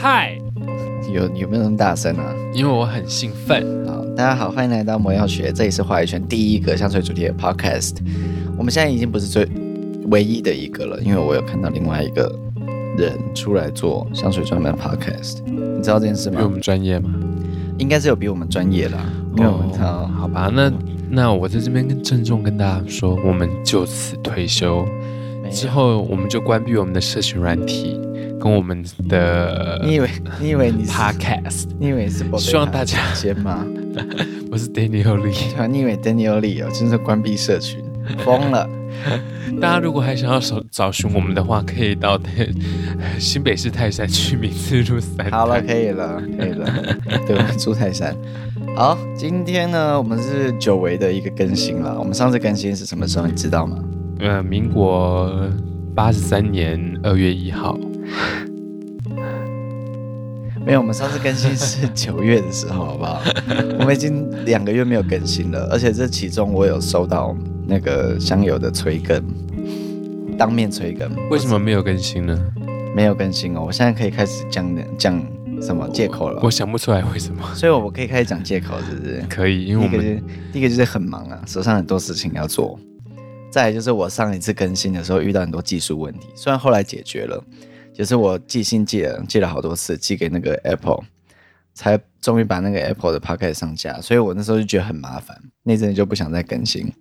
[0.00, 0.40] 嗨，
[1.12, 2.32] 有有没有那么大声啊？
[2.54, 3.84] 因为我很兴奋。
[3.84, 7.96] 好，大家好，欢迎来到魔药学，这里是华语圈第一个香水主题的 podcast。
[8.56, 9.44] 我们现在已经不是最
[10.04, 12.32] 唯一的一个了，因为我有看到另外一个
[12.96, 15.42] 人出来做香水专门 podcast。
[15.46, 16.36] 你知道这件事吗？
[16.38, 17.10] 比我们专业吗？
[17.78, 19.00] 应该是有比我们专业啦。
[19.36, 20.72] 因为我们哦，好吧，那
[21.10, 24.86] 那我在这边跟郑重跟大家说，我们就此退休，
[25.50, 28.00] 之后我们就关闭我们的社群软体。
[28.40, 30.08] 跟我们的，你以为
[30.40, 33.66] 你以为你是 podcast，你以为是希望大家先吗？
[34.50, 37.82] 我是 Daniel Lee，对啊，你以为 Daniel Lee 哦，真是关闭社群，
[38.24, 38.68] 疯了。
[39.60, 42.18] 大家如果还想要找找寻我们的话，可以到
[43.18, 45.30] 新北市泰山区民治路三。
[45.30, 46.66] 好了，可以了，可以了。
[47.26, 48.16] 对，我们住泰山。
[48.76, 51.98] 好，今天呢，我们是久违的一个更新了。
[51.98, 53.26] 我们上次更新是什么时候？
[53.26, 53.78] 你知道吗？
[54.20, 55.32] 呃，民国
[55.94, 57.78] 八十三年二月一号。
[60.66, 63.22] 没有，我们上次更新是九月的时候，好不好？
[63.80, 67.34] 我们已经两个月没有更新了，而且这其中我有收到
[67.66, 69.24] 那个香友的催更，
[70.36, 71.10] 当面催更。
[71.30, 72.38] 为什么没有更新呢？
[72.94, 75.18] 没有更新哦，我现在可以开始讲讲
[75.62, 76.46] 什么借口了我？
[76.46, 79.24] 我想不出来为什么，所以我可以开始讲借口，是不是？
[79.28, 82.78] 可以，因为我们第一个就是第一个就是很忙啊，手上很多事情要做。
[83.50, 87.42] 再来就是我上一次更新的时候遇到很多技术问题，虽然后来解决了。
[87.98, 91.02] 就是我寄信寄了寄了好多次，寄给那个 Apple，
[91.74, 94.00] 才终于把那个 Apple 的 Podcast 上架。
[94.00, 96.92] 所以我那时候就觉得很麻烦，那阵就不想再更新。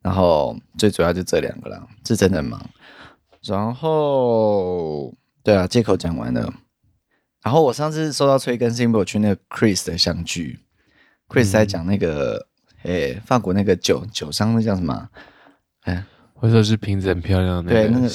[0.00, 2.60] 然后最主要就这两个了，是真的很忙。
[3.44, 6.52] 然后对啊，借口讲完了。
[7.44, 10.58] 然后我上次收到催更新因为我去那个 Chris 的相聚
[11.28, 12.48] ，Chris 在讲那个
[12.82, 15.08] 诶、嗯欸、法国那个酒酒商那叫什么？
[15.82, 17.88] 哎，或者说是瓶子很漂亮的那个。
[17.88, 18.10] 对，那个。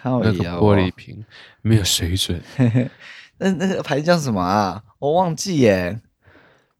[0.00, 1.24] 靠那个玻璃瓶
[1.62, 2.40] 没有水准，
[3.38, 4.82] 那那个牌子叫什么啊？
[4.98, 6.00] 我忘记耶。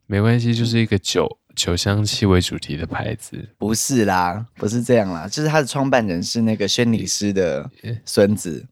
[0.07, 3.51] 没关系，就是一个酒酒香气为主题的牌子。
[3.59, 7.71] 不是啦，不是这样啦，就是他的创办人是那个轩尼诗的
[8.07, 8.67] 孙子，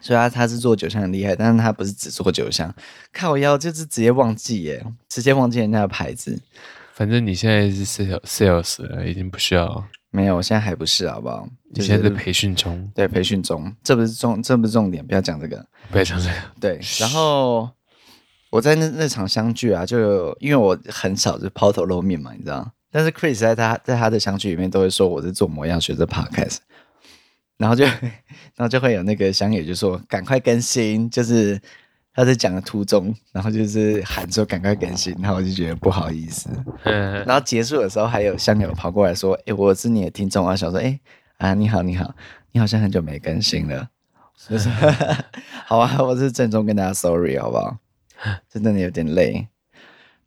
[0.00, 2.74] 所以他他是做酒香很厉害，但是他不是只做酒香。
[3.12, 6.40] 靠腰就是直接忘记耶，直接忘记人家的牌子。
[6.94, 9.86] 反正你现在是 sales sales 了，已经不需要。
[10.16, 11.46] 没有，我现在还不是，好不好？
[11.74, 16.34] 你现在在培训中，对，培训中，这不是重，这不是重点，不要讲这个，不要讲这个。
[16.58, 17.68] 对，然后
[18.50, 22.72] 我在那那场相聚啊，就因为我很少就抛头露面嘛，你知道。
[22.90, 26.56] 但是 Chris 在他在他的相聚里面都会说我是做模样学着 Podcast，
[27.58, 27.84] 然后就
[28.56, 31.60] 然后就会有那个香野就说赶快更新，就是。
[32.16, 36.48] 他在讲的途中，然后就是喊说赶快更新，然后我就觉得不好意思。
[36.82, 40.98] 然后结束的时候，还有香友跑过来说：“哎、欸，我是你的听众啊！”想说：“哎、
[41.38, 42.14] 欸、啊，你好，你好，
[42.52, 43.86] 你好像很久没更新了。
[44.48, 44.70] ”就是
[45.66, 47.76] 好啊，我是郑重跟大家 sorry 好不好？
[48.48, 49.46] 真的有点累。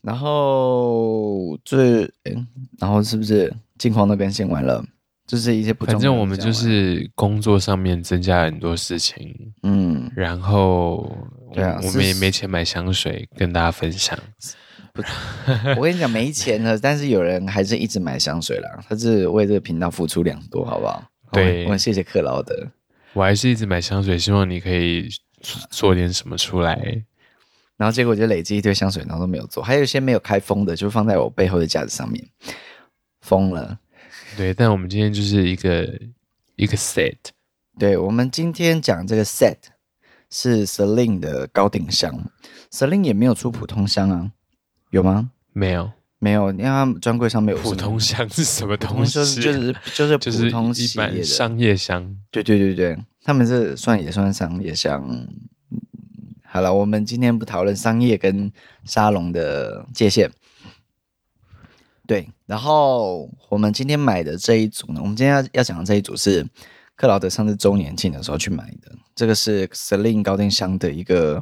[0.02, 2.46] 然后最，哎、欸，
[2.78, 4.86] 然后是不是近况都更新完了？
[5.26, 11.16] 就是一些不，反正我们就是工作上面增加了很多事情，嗯，然后
[11.54, 14.18] 对啊，我们也没钱买香水跟大家分享。
[14.94, 15.04] 不，
[15.78, 21.04] 我跟你讲没钱了，但是有人还是一直买香水啦，他是为这个频道付出良多，好不好？
[21.32, 22.68] 对，我谢谢克劳德，
[23.14, 25.08] 我还是一直买香水，希望你可以
[25.70, 27.04] 做点什么出来。
[27.78, 32.22] 然后结果就累积一堆香水，然后都没有做，还有一些没有开封的，就放在我背后的架子上面，
[33.22, 33.80] 封了。
[34.36, 35.88] 对，但我们今天就是一个
[36.56, 37.16] 一个 set。
[37.78, 39.56] 对，我们今天讲这个 set
[40.30, 42.30] 是 Celine 的高定香
[42.72, 44.32] ，Celine 也没有出普通香啊，
[44.92, 45.32] 有吗？
[45.54, 47.58] 没有，没有，因为他专柜上没有。
[47.58, 49.14] 普通香是什么东西？
[49.14, 52.16] 就是就是 就是普通一般商业香。
[52.30, 55.28] 对对对对，他们是算也算商业香。
[56.44, 58.52] 好了，我们今天不讨论商业跟
[58.84, 60.32] 沙龙的界限。
[62.08, 66.44] 对，然后我们今天买的这一组呢，我们今天要要讲的这一组是
[67.00, 68.92] 克劳德上次周年庆的时候去买的。
[69.16, 71.42] 这个是 Celine 高定香的一个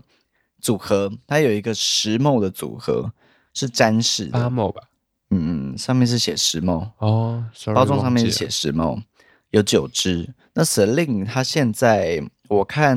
[0.61, 3.11] 组合，它有一个十 ml 的组合，
[3.55, 4.83] 是粘式的八 ml 吧？
[5.31, 7.43] 嗯嗯，上面是写石墨哦，
[7.73, 9.01] 包装上面是写十 ml，
[9.49, 10.31] 有九支。
[10.53, 12.95] 那 Celine 它现在我看，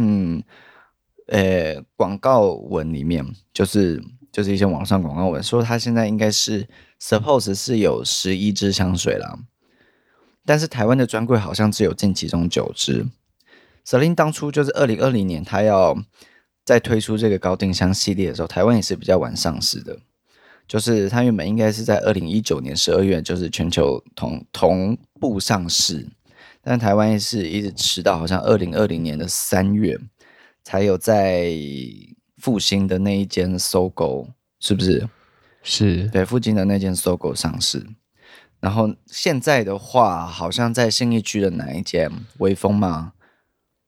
[1.28, 6.68] 呃，广告文里面就是就是一些网上广告文说，它现在应该是。
[7.02, 9.38] Suppose 是有十一支香水啦，
[10.44, 13.06] 但是台湾的专柜好像只有进其中九支。
[13.86, 15.96] Celine 当初就是二零二零年，它要
[16.64, 19.98] 在推出这个高定香系列的时候，台湾也是比较晚上市的。
[20.68, 26.06] 就是它原本应该是在二零一九年十二月，就是全球同同步上市，
[26.62, 29.98] 但台湾是一直迟到，好像二零二零年的三月
[30.62, 31.52] 才有在
[32.38, 34.28] 复兴的那一间搜狗，
[34.60, 35.08] 是不是？
[35.62, 37.84] 是对，附近的那间搜狗上市。
[38.60, 42.10] 然后现在的话，好像在信义区的哪一间？
[42.38, 43.14] 微风吗？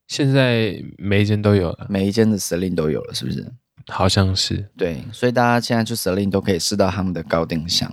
[0.09, 3.53] 现在每一间都有了，每一间的 Celine 都有了，是不是？
[3.89, 4.71] 好像是。
[4.77, 7.91] 对，所以大家现在去 Celine 都可以试到他们的高定香。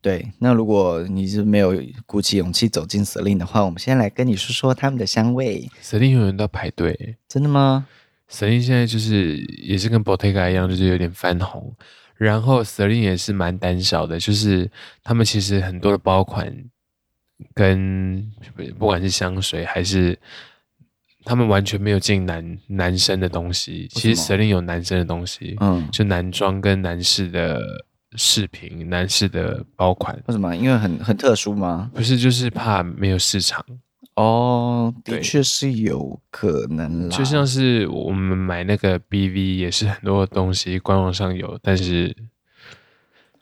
[0.00, 1.74] 对，那如果你是没有
[2.06, 5.68] 鼓起勇气走进 Celine 的话，我们先来跟你说说他们的香味。
[5.82, 7.86] Celine 永远都要排队，真的吗
[8.30, 11.74] ？Celine 现在就是也是跟 Bottega 一样，就是有点翻红。
[12.16, 14.70] 然后 Celine 也是蛮胆小的，就是
[15.02, 16.52] 他们其实很多的包款
[17.54, 18.30] 跟
[18.78, 20.18] 不管是香水还是
[21.24, 23.86] 他们完全没有进男男生的东西。
[23.90, 27.60] 其实 Celine 有男生的东西，嗯，就男装跟男士的
[28.16, 30.16] 饰品、男士的包款。
[30.26, 30.56] 为什么？
[30.56, 31.90] 因为很很特殊吗？
[31.94, 33.64] 不是，就是怕没有市场。
[34.16, 37.16] 哦，的确是有可能啦。
[37.16, 42.16] 就像是我们买那个 BV，也是很多东西官网上有，但是，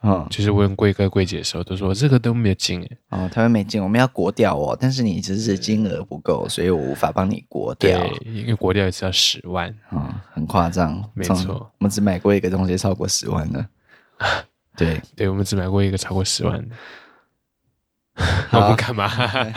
[0.02, 2.98] 嗯，就是问贵哥贵姐的时候，都说这个都没有进诶。
[3.10, 7.96] 哦，他们没进，我们要国掉哦，但是你只是金额不够，所以我无法帮你国掉。
[7.96, 11.08] 对，因为国调也是要十万，嗯，很夸张。
[11.14, 13.64] 没错，我们只买过一个东西超过十万的。
[14.76, 16.74] 对，对，我们只买过一个超过十万的。
[18.52, 19.10] 我不干嘛？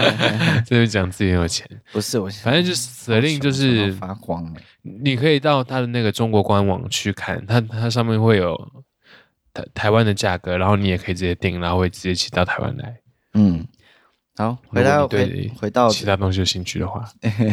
[0.65, 1.67] 这就讲自己很有钱？
[1.91, 4.63] 不是我，反正就是 Celine 就是发光哎。
[4.81, 8.57] 你可以到他的那个中国官网去看，它它上面会有
[9.53, 12.97] 台台湾的价格，然后你也可以直接订，然后会直接寄到台湾来。
[13.35, 13.67] 嗯，
[14.35, 17.07] 好，回到对回到其他东西有兴趣的话，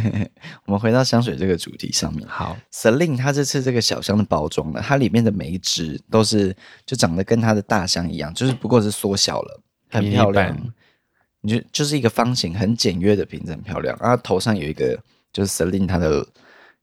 [0.65, 2.27] 我们回到香水这个主题上面。
[2.27, 6.57] 好，Celine 它这次这个小香的包装呢，它里面的每一支都是
[6.87, 9.61] 就长得跟它的大香一样，就是不过是缩小了，
[9.91, 10.57] 很漂亮。
[11.47, 13.95] 你就就是一个方形，很简约的瓶子，很漂亮。
[14.01, 14.99] 然后头上有一个，
[15.31, 16.27] 就是 Celine 它的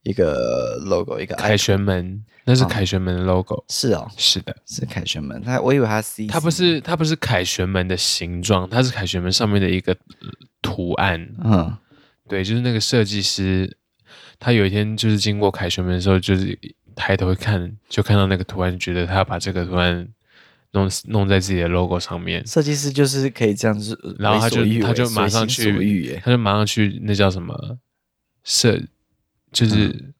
[0.04, 3.56] 一个 logo，一个凯旋门，那是凯旋门的 logo。
[3.56, 5.42] 哦是哦，是的，是凯旋门。
[5.42, 9.98] 它我以为它 C，它不是，它不是凯旋门的形状，它是凯旋门上面的一个
[10.62, 11.28] 图案。
[11.44, 11.75] 嗯，
[12.30, 13.75] 对，就是那个设计师，
[14.40, 16.56] 他有一天就是经过凯旋门的时候，就是
[16.96, 20.08] 抬头一看，就看到那个图案，觉得他要把这个图案。
[20.74, 27.78] 弄弄在自己的 logo 上面，设计师就是可以这样子，然后他就他就马上去，他就马上去，那叫什么
[28.44, 28.82] 设，
[29.52, 30.14] 就是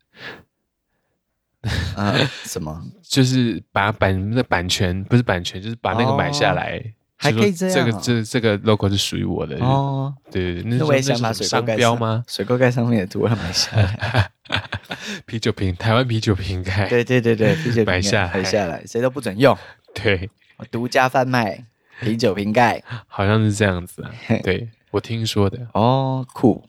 [1.96, 2.14] 啊
[2.44, 6.84] 什么，就是把版那版权不是版权，就是把那个买下来，
[7.16, 12.24] 还可以这样，这个这这个 logo 是属于我的哦，对对对，那我也想把水商标吗？
[12.28, 14.32] 水沟盖上面的图案买下来，
[15.26, 19.58] 啤酒瓶，台湾啤酒瓶盖，对对对对，啤酒瓶买下买下来，谁都不准用，
[19.94, 20.30] 对。
[20.70, 21.66] 独家贩卖
[22.02, 24.12] 啤酒瓶盖， 好像是这样子啊。
[24.44, 26.64] 对，我听说的哦，酷。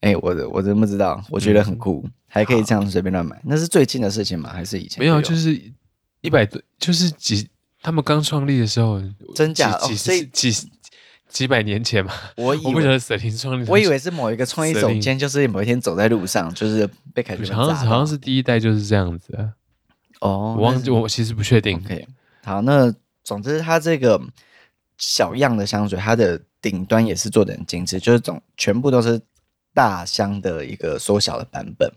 [0.00, 3.40] 哎、欸，我我真不知道，我觉得很酷，嗯、还可以这样随便乱买。
[3.44, 4.50] 那是最近的事情吗？
[4.52, 4.98] 还是以前？
[4.98, 5.56] 没有，就是
[6.22, 7.48] 一百多，就是几
[7.80, 9.00] 他们刚创立的时候，
[9.36, 9.78] 真假？
[9.78, 10.70] 几几几
[11.28, 12.12] 几百年前嘛。
[12.36, 16.84] 我以为我不晓得 Celine 创立，我以为是某一个创意总监，就是某一天走在路上，就是
[17.14, 17.62] 被凯旋门砸到。
[17.62, 19.32] 好像好像是第一代就是这样子。
[20.18, 21.76] 哦，我忘记，我其实不确定。
[21.78, 22.08] OK，
[22.42, 22.92] 好，那。
[23.24, 24.20] 总之，它这个
[24.98, 29.20] 小样的香水，它的顶端也是做的很精致，就是总全部都是
[29.72, 31.88] 大香的一个缩小的版本，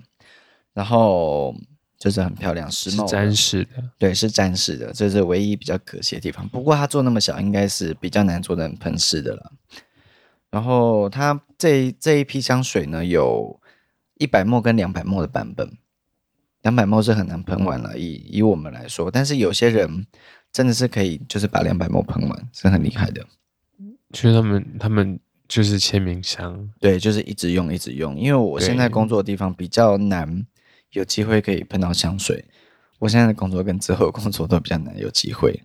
[0.74, 1.56] 然后
[1.98, 6.48] 就是很漂亮，时髦，沾式的，对，是沾式的，这是唯一比较可惜的地方。
[6.50, 9.51] 不过它做那么小，应该是比较难做成喷式的了。
[10.51, 13.60] 然后它这这一批香水呢，有
[14.15, 15.77] 一百 ml 跟两百 ml 的版本，
[16.62, 20.05] 两百 ml 是很难喷完了，以以我们来说，但是有些人。
[20.55, 23.21] 真的是可以，就是把两百 ml 喷完，是很厉害的。
[24.13, 25.19] 其实他们他们
[25.50, 28.17] 就是签名箱，对，就是一直用一直用。
[28.17, 30.45] 因为我现在工作的地方比较难，
[30.91, 32.45] 有机会可以喷到香水。
[33.00, 35.62] 我现在的工作跟之后的工作都比较难有机会。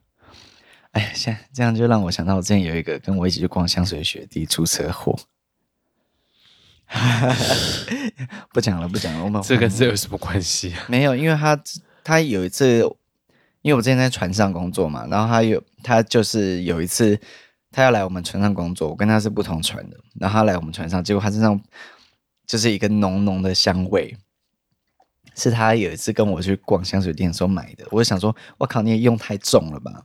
[0.91, 5.17] 哎呀，现在这样就让我想到，我之前有一个跟我一起去逛香水的学弟出车祸。
[8.53, 10.87] 不讲了，不讲了，我们这跟这有什么关系啊？
[10.89, 11.57] 没有，因为他
[12.03, 12.85] 他有一次。
[13.63, 17.19] 因为我之前在船上工作嘛，然后他有他就是有一次
[17.71, 21.61] 他要来我们船上工作，我跟他是不同船的，然后他来我们船上，结果他身上
[22.47, 24.17] 就是一个浓浓的香味，
[25.37, 30.05] 是他有一次跟我去逛香水店的时候买的，我就想说，我靠，你也用太重了吧？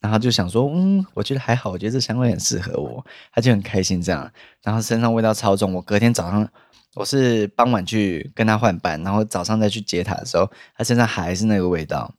[0.00, 4.30] 然后就想说，嗯，我觉得还好，我觉得这香味很适合我，他就很开心这样，
[4.62, 6.46] 然后身上味道超重，我隔天早上
[6.94, 12.14] 我是傍晚去跟他换班，然后早上再去接他的时候，他身上还是那个味道。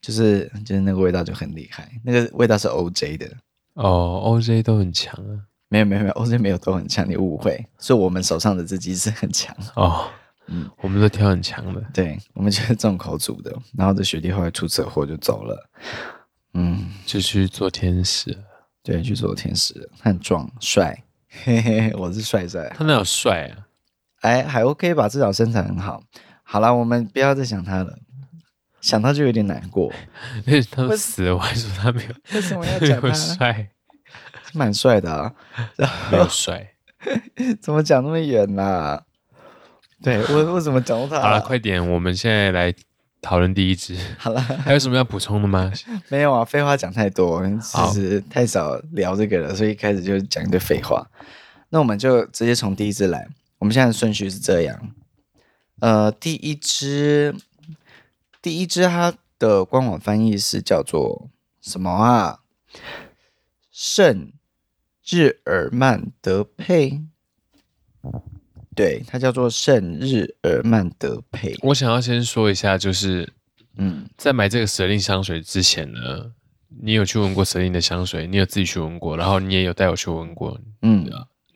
[0.00, 3.30] 就是就是那个味道就很厉害，那个味道是 OJ 的
[3.74, 10.08] 哦，OJ 都很强啊，没有没有没有，OJ 没有都很强，你误会，是我们手上的这机是很强哦，
[10.48, 11.82] 嗯，我们都挑很强的。
[11.92, 13.54] 对，我们就是重口组的。
[13.76, 15.70] 然后这学弟后来出车祸就走了，
[16.54, 18.36] 嗯，就去做天使。
[18.82, 21.04] 对，去做天使，他很壮帅，
[21.44, 22.72] 嘿嘿，我是帅帅。
[22.74, 23.68] 他那有帅啊？
[24.22, 26.02] 哎，还 OK 吧，至少身材很好。
[26.42, 27.98] 好了，我们不要再想他了，
[28.80, 29.92] 想到就有点难过。
[30.46, 33.68] 因为他死了，我还说他没有，为什么要讲他 帅？
[34.52, 35.32] 蛮帅的啊，
[36.10, 36.74] 没有帅。
[37.60, 39.02] 怎么讲那么远啦、啊？
[40.02, 41.22] 对，我我怎么讲到他、啊？
[41.22, 42.74] 好了，快点，我们现在来
[43.22, 43.96] 讨论第一支。
[44.18, 45.70] 好了，还有什么要补充的吗？
[46.08, 51.06] 没有啊，废话讲太多，其实太少聊这个了，所以一开始就讲一堆废话。
[51.68, 53.28] 那我们就直接从第一支来。
[53.58, 54.90] 我们现在的顺序是这样，
[55.80, 57.34] 呃，第一支，
[58.42, 61.30] 第一支它的官网翻译是叫做
[61.60, 62.40] 什么啊？
[63.70, 64.32] 圣。
[65.12, 67.02] 日耳曼德佩，
[68.76, 71.56] 对，它叫做圣日耳曼德佩。
[71.62, 73.32] 我想要先说一下，就是，
[73.76, 76.32] 嗯，在买这个舍令香水之前呢，
[76.80, 81.10] 你有去闻过舍令的香水，你有自己去闻过，然后你也有带我去闻过，嗯。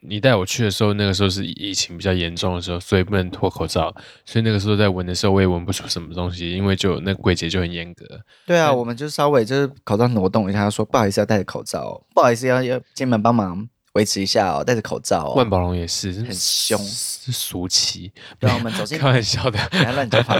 [0.06, 3.94] 你带我去的时候，那个时候是疫情比较严重的时候，所以不能脱口罩，
[4.24, 8.04] 所以那个时候在闻的时候，我也闻不出什么东西，因为就那个柜姐就很严格。
[8.46, 15.32] 对啊，我们就稍微就是口罩挪动一下，说不好意思要戴着口罩，不好意思要要进门帮忙维持一下哦，戴着口罩。
[15.34, 18.12] 万宝龙也是很凶，是俗气。
[18.40, 20.34] 然后，我们走进 开玩笑的，不要乱讲话。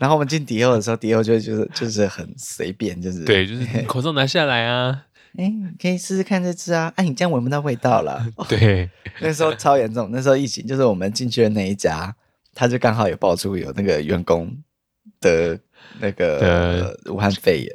[0.00, 5.02] 然后我们进迪奥的时候，迪奥就就是就是很随便，就是对，就是口罩拿下来啊。
[5.36, 6.92] 哎，可以试试看这支啊！
[6.96, 8.26] 哎，你这样闻不到味道了。
[8.48, 8.90] 对，
[9.22, 10.08] 那时候超严重。
[10.10, 12.14] 那时候疫情，就是我们进去的那一家，
[12.52, 14.52] 他就刚好有爆出有那个员工
[15.20, 15.58] 的
[16.00, 17.70] 那个武汉肺炎。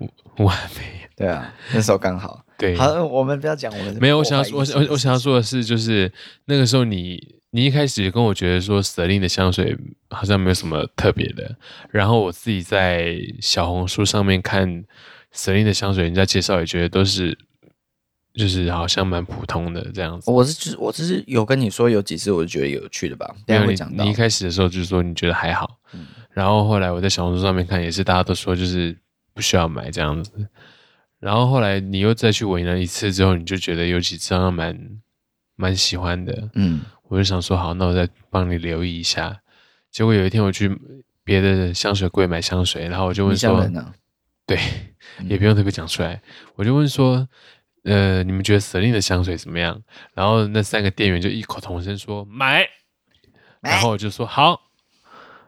[0.00, 2.44] 武武汉肺炎，对啊，那时候刚好。
[2.58, 3.96] 对，好，我们不要讲我们。
[4.00, 6.12] 没有，我想要，我我我想要说的是，就是
[6.46, 9.78] 那个时候你你一开始跟我觉得说 Celine 的香水
[10.10, 11.56] 好像没有什么特别的，
[11.90, 14.84] 然后我自己在小红书上面看。
[15.36, 17.36] Celine 的香水，人家介绍也觉得都是，
[18.32, 20.30] 就是好像蛮普通的这样子。
[20.30, 23.34] 我是只我只是有跟你说有几次我就觉得有趣的吧。
[23.46, 28.96] 没有你你一开始的时候就是说你觉得还好，嗯、然后后来我在小红书上面看也是大家都说就是
[29.34, 30.48] 不需要买这样子。
[31.18, 34.78] 然后后来你又再去闻了一次之后，你就觉得有几次好像蛮
[35.56, 36.50] 蛮喜欢的。
[36.54, 39.40] 嗯，我就想说好，那我再帮你留意一下。
[39.90, 40.78] 结果有一天我去
[41.24, 43.66] 别的香水柜买香水，然后我就问说，
[44.46, 44.58] 对。
[45.28, 46.20] 也不用特别讲出来，
[46.56, 47.26] 我就问说，
[47.84, 49.80] 呃，你们觉得 Celine 的香水怎么样？
[50.12, 52.66] 然后那三个店员就异口同声说买，
[53.62, 54.60] 然后我就说好，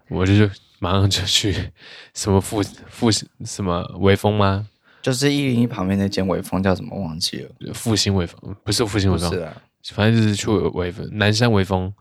[0.09, 1.55] 我就就马上就去
[2.15, 4.67] 什么复复什么微风吗？
[5.03, 7.75] 就是一零一旁边那间微风叫什么忘记了？
[7.75, 9.55] 复兴微风不是复兴微风，是啊，
[9.93, 11.93] 反正就是去微风南山微风。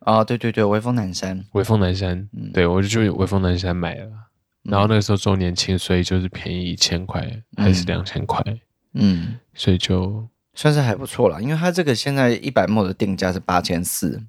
[0.00, 4.08] 哦，对对对，微风南山，微风南山，嗯、对我就去微风南山买了。
[4.68, 8.44] 然后那个时候周年庆，所以就是便宜一千块还是两千块，
[8.92, 11.40] 嗯，所以就算是还不错啦。
[11.40, 14.22] 因为它这个现在一百 ml 的定价是八千四，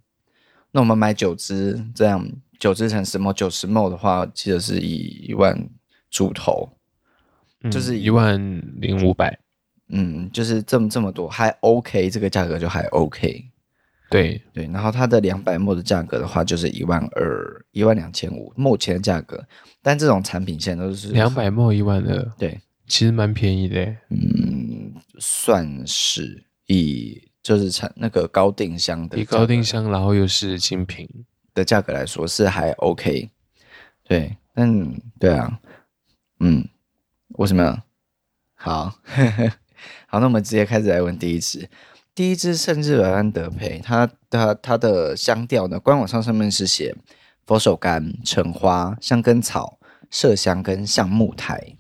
[0.71, 2.25] 那我们买九支这样
[2.57, 5.69] 九支乘十 ml 九十 ml 的话，记得是一一万
[6.09, 6.69] 出头，
[7.61, 8.39] 嗯、就是一万
[8.79, 9.37] 零五百，
[9.89, 13.45] 嗯，就是这么这么多还 OK，这个价格就还 OK。
[14.09, 19.45] 对对，然后它的两百 ml 的价格的话，就是一万二、一万两千五，目前的价格。
[19.81, 23.85] 但这种产品现在都是两百 ml 一万二，对，其实蛮便宜的。
[24.09, 31.07] 嗯，算是以就是产那个高定箱的，以高定箱，然后又是精品
[31.53, 33.29] 的价格来说是还 OK。
[34.03, 35.59] 对，嗯，对啊，
[36.39, 36.67] 嗯，
[37.37, 37.83] 为什么？
[38.55, 38.91] 好，
[40.07, 41.69] 好，那我们直接开始来问第一支。
[42.19, 45.79] 第一支圣日耳安德培，它它它的香调呢？
[45.79, 46.93] 官网上上面是写
[47.45, 49.79] 佛手柑、橙花、香根草、
[50.11, 51.77] 麝香跟橡木苔。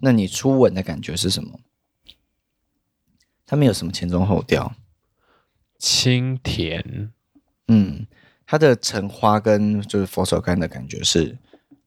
[0.00, 1.58] 那你初闻的感觉是什么？
[3.44, 4.76] 它没有什么前中后调，
[5.76, 7.10] 清甜。
[7.66, 8.06] 嗯，
[8.46, 11.36] 它的橙花跟就是佛手柑的感觉是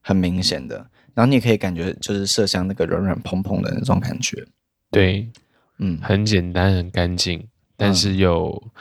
[0.02, 0.76] 很明显的，
[1.14, 4.46] 然后你也可以感觉就是麝香那个软软蓬蓬的那种感觉。
[4.90, 5.32] 对，
[5.78, 7.48] 嗯，很简单，很干净。
[7.82, 8.72] 但是又，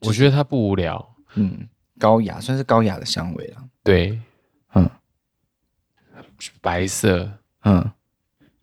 [0.00, 1.66] 我觉得它不无聊，嗯，
[1.98, 3.64] 高雅，算是高雅的香味了。
[3.82, 4.20] 对，
[4.74, 4.90] 嗯，
[6.60, 7.32] 白色，
[7.62, 7.90] 嗯，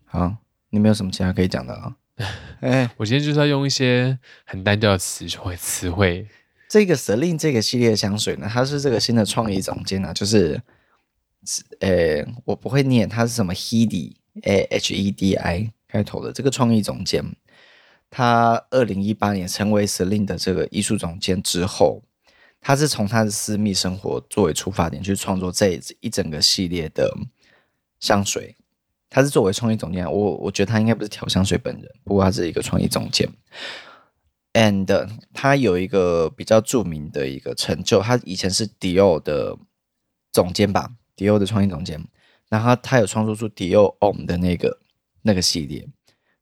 [0.04, 0.36] 好，
[0.70, 1.96] 你没有什么其他可以讲的啊？
[2.60, 6.28] 哎，我今天就是要用一些很单调的词汇词汇。
[6.68, 10.62] 这个 Celine 这个系列的香水呢，它是这个新的创意总监啊，就是，
[11.80, 17.24] 呃，我不会念，它是什么 Hedi，A H E D I 开头的这个创意总监。
[18.10, 22.02] 他二零一八年成为 Celine 的这个艺术总监之后，
[22.60, 27.12] 他是从他的私密生活作为出发点去创作这一整个系列的
[28.00, 28.56] 香水。
[29.08, 33.28] 他是作为创意总监，我我觉得他应该不是调香水本人，不过他是一个创意总监。
[34.52, 39.56] And 他有一个比较著名的一个成就，他以前是迪奥的
[40.32, 42.04] 总监吧，迪奥的创意总监。
[42.48, 44.80] 然后他，有创作出迪奥 Om 的那个
[45.22, 45.86] 那个系列，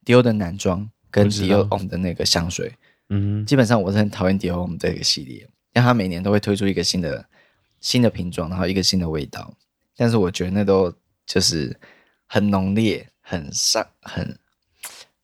[0.05, 0.91] 迪奥的男装
[1.23, 2.73] 跟迪奥 Homme 的那个香水。
[3.09, 7.25] 嗯，基本上我是很讨厌迪奥 Homme 这个系列，因为它每年都会推出一个新的
[7.81, 9.55] 新的瓶装，然后一个新的味道。
[9.97, 10.93] 但是我觉得那都
[11.27, 11.79] 就是。
[12.27, 14.37] 很浓烈，很商，很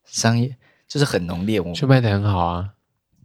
[0.04, 0.54] 商业，
[0.86, 1.58] 就是很浓烈。
[1.58, 2.74] 我就卖的很好啊，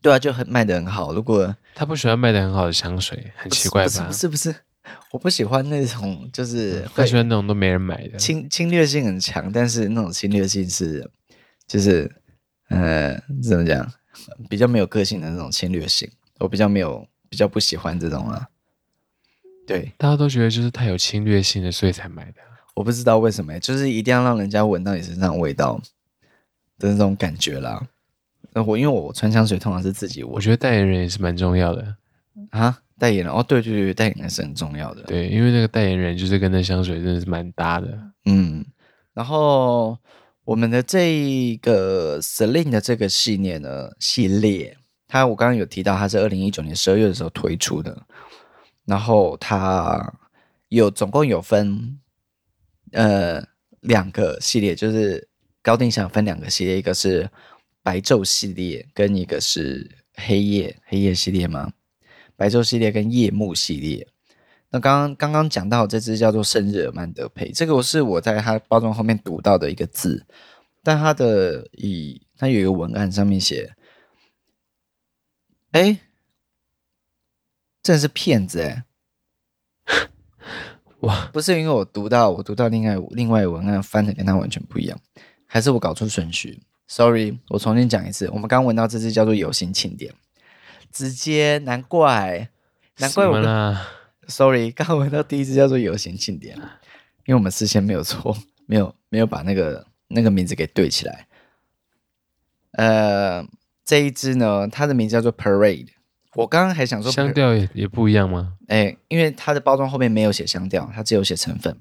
[0.02, 1.14] 对啊，就很卖的很好。
[1.14, 4.08] 如果他不喜欢卖的很好的香水，很奇怪吧？
[4.08, 4.62] 不是不是，不是，
[5.12, 11.08] 我不喜欢那种，就是 他喜欢那种都没人买的，侵侵略性很强，但是那种侵略性是，
[11.68, 12.10] 就是
[12.70, 13.92] 呃，怎么讲，
[14.50, 18.48] 比较没有个性的那种侵略性，我比较没有，比较不喜欢这种啊。
[19.68, 22.38] 对，大家都觉得就是太有侵略性的，所以才买的。
[22.76, 25.82] 我不知道为什么，就是一定要让人家闻到你身上的味道
[26.78, 27.88] 的那种感觉啦。
[28.54, 31.96] 那我因为我穿香水通常是自己闻，我觉得代言人也是蛮重要的
[32.52, 32.78] 啊。
[32.98, 35.04] 代言人哦，对对对，代言人是很重要的。
[35.04, 38.00] 对，因为那个代言人就是跟那香水真的是蛮搭的。
[38.26, 38.64] 嗯，
[39.14, 39.98] 然后
[40.46, 48.06] 我们的这个 Celine 的这个系列呢，系列，它我刚刚有提到，它是二零一九年十二月的时候推出的，
[48.86, 50.14] 然后它
[50.70, 52.00] 有总共有分。
[52.92, 53.44] 呃，
[53.82, 55.28] 两个系列就是
[55.62, 57.30] 高定香分两个系列，一个是
[57.82, 61.74] 白昼系列，跟一个是黑夜黑夜系列吗？
[62.38, 64.08] 白昼系列跟夜幕系列。
[64.76, 70.26] 那刚刚刚刚讲到这支叫做圣日耳曼德佩，这个是我在它包装后面读到的一个字，
[70.84, 73.74] 但它的以它有一个文案上面写，
[75.72, 75.98] 哎，
[77.82, 78.84] 真的是骗子哎。
[81.00, 85.00] 哇，不是因为我读到我读到另外另外文案翻的跟它完全不一样，
[85.48, 88.28] 还是我搞错顺序？Sorry，我重新讲一次。
[88.28, 90.14] 我们刚刚闻到这支叫做有形庆典，
[90.92, 92.50] 直接难怪
[92.98, 93.78] 难怪我们
[94.28, 96.56] Sorry， 刚刚闻到第一支叫做有形庆典，
[97.26, 98.36] 因为我们事先没有错，
[98.66, 101.28] 没有没有把那个那个名字给对起来。
[102.72, 103.48] 呃，
[103.86, 105.90] 这一支呢，它的名字叫做 Parade。
[106.34, 108.54] 我刚刚还想说，香调也也不一样吗？
[108.68, 111.78] 哎，因为它的包装后面没有写香调，它只有写成分。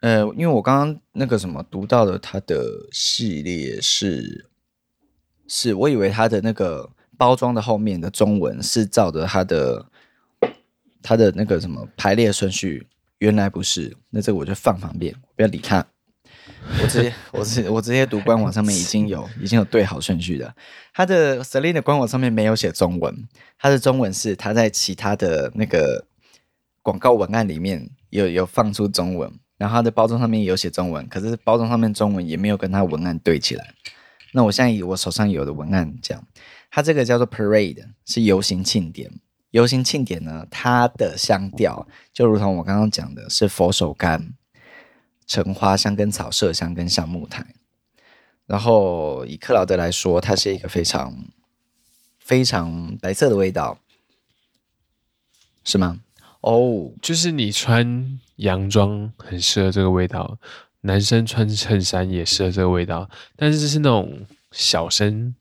[0.00, 4.50] 呃，因为我刚刚那个什么读到的，它的系列是，
[5.46, 9.86] 是我以为它的那个包装的后面的中文是照着它的
[11.02, 12.86] 它的那个什么排列顺序，
[13.18, 13.96] 原来不是。
[14.10, 15.84] 那这个我就放旁边，不要理它。
[16.80, 20.54] 我直接， 我直接我直接读官网上面已经有 已经有对好顺序的。
[20.94, 26.06] 它的 Celine 的官网上面没有写中文，它的中文是它在其他的那个
[26.82, 33.74] 广告文案里面有有放出中文，然后它的包装上面也有写中文，可是包装上面中文也没有跟它文案对起来。
[34.32, 36.26] 那我现在以我手上有的文案讲，
[36.70, 39.10] 它这个叫做 Parade，是游行庆典。
[39.52, 44.32] 游行庆典呢，它的香调就如同我刚刚讲的，是佛手柑。
[45.24, 47.46] 橙花香、跟草麝香、跟橡木苔，
[48.44, 51.24] 然后以克劳德来说，它是一个非常
[52.18, 53.78] 非常白色的味道，
[55.64, 56.00] 是吗？
[56.40, 60.38] 哦、就是你穿洋装很适合这个味道，
[60.82, 65.34] 男生穿衬衫也适合这个味道，但是是那种小生，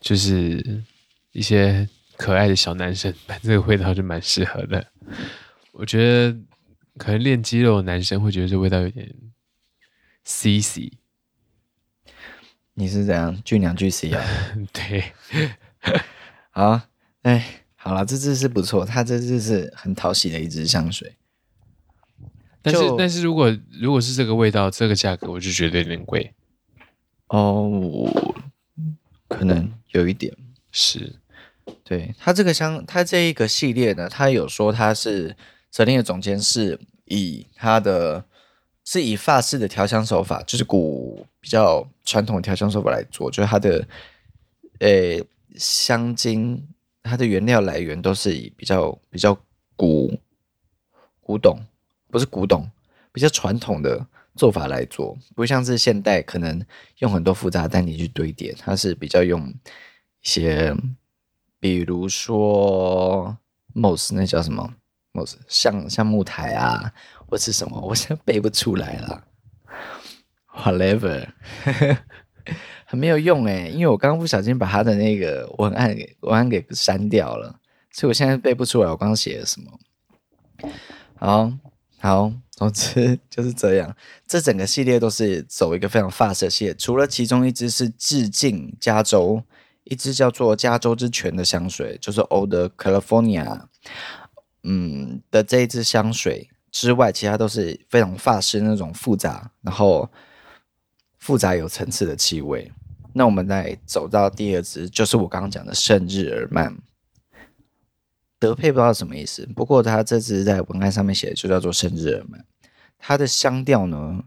[0.00, 0.82] 就是
[1.32, 3.12] 一些可爱的小男生，
[3.42, 4.86] 这个味道就蛮适合的，
[5.72, 6.36] 我觉得。
[6.98, 9.08] 可能练肌肉的男生会觉得这味道有点
[10.24, 10.94] CC。
[12.74, 14.20] 你是怎样俊两句 C 啊？
[14.74, 15.04] 对，
[16.50, 16.80] 好，
[17.22, 21.14] 哎，好了，这支是不错，它这支是很讨喜的一支香水。
[22.62, 26.34] 但是，但是如果如果是这个味道，这个价格，我就觉得有点贵。
[27.28, 28.10] 哦，
[29.28, 30.36] 可能有一点
[30.70, 31.16] 是。
[31.84, 35.36] 对，它这个香，它这一个系列呢，它有说它是。
[35.70, 38.24] Celine 的总监是以他的
[38.86, 43.86] 是以法式的调香手法，就是古比较传统的调香手法来做，就是它的
[44.78, 45.22] 诶
[45.56, 46.66] 香精，
[47.02, 49.38] 它的原料来源都是以比较比较
[49.76, 50.18] 古
[51.20, 51.60] 古董，
[52.10, 52.68] 不是古董，
[53.12, 56.64] 比较传统的做法来做，不像是现代可能
[57.00, 59.52] 用很多复杂的单体去堆叠，它是比较用
[60.28, 60.76] 些，
[61.58, 63.38] 比如说
[63.74, 64.74] Moss 那叫什么
[65.14, 66.92] ？mos 像像木台啊，
[67.26, 69.24] 或是什么，我现在背不出来了。
[70.54, 71.28] Whatever，
[72.84, 77.58] 很没有用哎，因为我刚刚不小心把他的那个文案给文案给删掉了，
[77.90, 79.80] 所以我现在背不出来我刚刚写了什么。
[81.14, 81.50] 好
[82.00, 83.96] 好，总之就是这样。
[84.26, 89.42] 这整个系列都是走一个非常法式系列，除了其中一只是致敬加州，
[89.90, 93.62] 一支叫做加州之泉的香水，就是 Old California，
[94.62, 100.10] 嗯的这一支香水之外，其他都是非常法式那种复杂，然后
[101.16, 102.70] 复杂有层次的气味。
[103.14, 106.76] 那我们再走到第二支，就是我刚刚讲的圣日耳曼。
[108.38, 112.44] 德佩不知道什么意思，不过它这支在文案上面写的就叫做圣日耳曼。
[112.98, 114.22] 它的香调呢，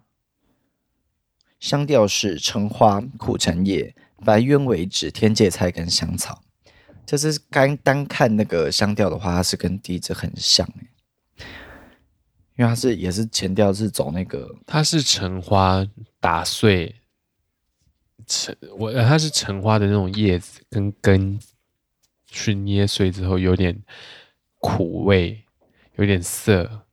[1.59, 3.95] 香调是橙花、苦橙叶、
[4.25, 6.41] 白鸢尾脂、天芥菜跟香草。
[7.05, 10.67] 这是单单看那个香调的话，它是跟第一支很像，
[12.55, 15.85] 因为它是也是前调是走那个，它是橙花
[16.19, 16.95] 打碎，
[18.25, 21.39] 橙我它是橙花的那种叶子跟根。
[22.33, 23.77] 去捏碎之后有点
[24.59, 25.43] 苦味，
[25.97, 26.85] 有点涩。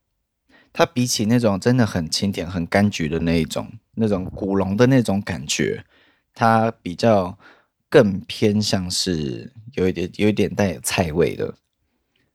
[0.73, 5.85] 它比起那种真的很清甜、很柑橘的那一种，那种古龙的那种感觉，
[6.38, 7.37] 它比较
[7.88, 11.53] 更偏向是有一点、有一点带有菜味的。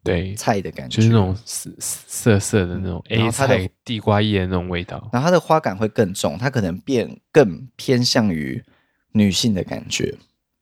[0.03, 5.09] 对，菜的感觉，就是那种涩涩涩的那种 A 菜、地瓜叶的那种味道。
[5.13, 8.61] 然后它的花感会更重，它可能变更偏向于
[9.13, 10.13] 女性的感觉，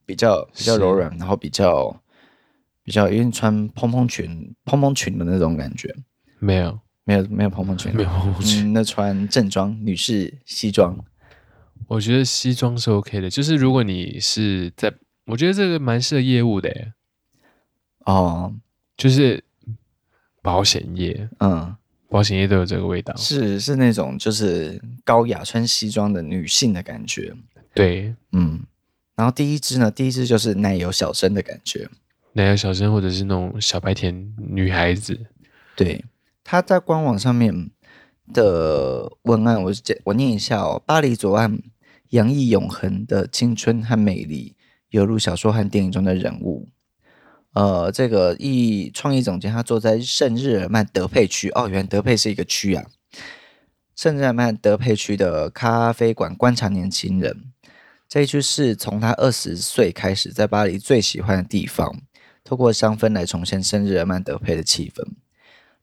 [0.06, 2.00] 比较比较柔软，然后比较。
[2.84, 5.96] 比较因为穿蓬蓬裙、蓬蓬裙的那种感觉，
[6.40, 8.66] 没有，没有，没有蓬蓬裙， 没有蓬蓬裙。
[8.66, 10.98] 嗯，那穿正装、女士西装，
[11.92, 13.30] 我觉得西装是 OK 的。
[13.30, 14.94] 就是如果你是在，
[15.26, 16.94] 我觉得这个蛮适合业务的耶。
[18.06, 18.54] 哦，
[18.96, 19.44] 就是
[20.42, 21.76] 保险业，嗯，
[22.10, 27.34] 保险业都有这个味道，是是那种就是高雅穿西装的女性的感觉。
[27.74, 28.62] 对，嗯。
[29.16, 31.90] 然后第一支呢，第一支就是奶油小生的感觉。
[32.34, 35.28] 奶油小生，或者是那种小白甜女孩子，
[35.76, 36.06] 对，
[36.44, 37.70] 他在官网上面
[38.34, 39.72] 的文案，我
[40.06, 40.82] 我念一下哦。
[40.86, 41.62] 巴黎左岸
[42.12, 44.56] 洋溢永恒的青春和美丽，
[44.90, 46.70] 犹如小说和电影中的人物。
[47.54, 52.86] 呃，这个意创意总监他坐在圣日耳曼德佩区，哦，原来德佩是一个区啊。
[53.96, 57.52] 圣日耳曼德佩区的咖啡馆观察年轻人，
[58.08, 62.02] 这一区是从他二十岁开始在巴黎最喜欢的地方。
[62.44, 65.06] 透过香氛来重现圣日耳曼德佩的气氛，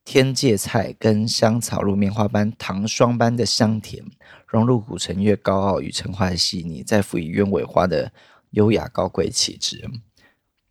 [0.05, 4.05] 天芥菜跟香草如棉花般糖霜般的香甜，
[4.49, 8.13] 融入古城越高傲与橙花的细腻，再辅以鸢尾花的
[8.51, 9.89] 优雅高贵气质。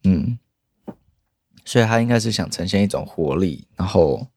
[0.04, 0.40] 嗯，
[1.64, 4.28] 所以他应该是想呈现一种活力，然后，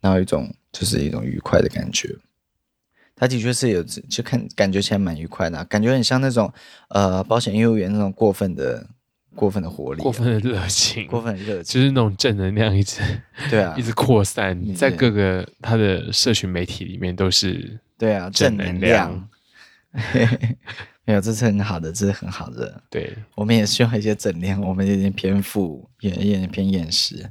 [0.00, 2.18] 然后一种就是一种愉快的感觉。
[3.14, 6.52] 他的确是有，就看感觉起来蛮愉快的，感觉很像那种
[6.90, 8.90] 呃保险业务员那种过分的。
[9.36, 13.00] 过分的活力、啊，过分的热情，过分的热情，就是那种正能量一直
[13.48, 19.28] 对啊，一直扩散在各个他的社群媒体里面都是对啊，正能量。
[21.08, 22.82] 没有，这是很好的，这是很好的。
[22.90, 27.30] 对，我们也需要一些正能量，我们有点偏负，也有点偏厌食。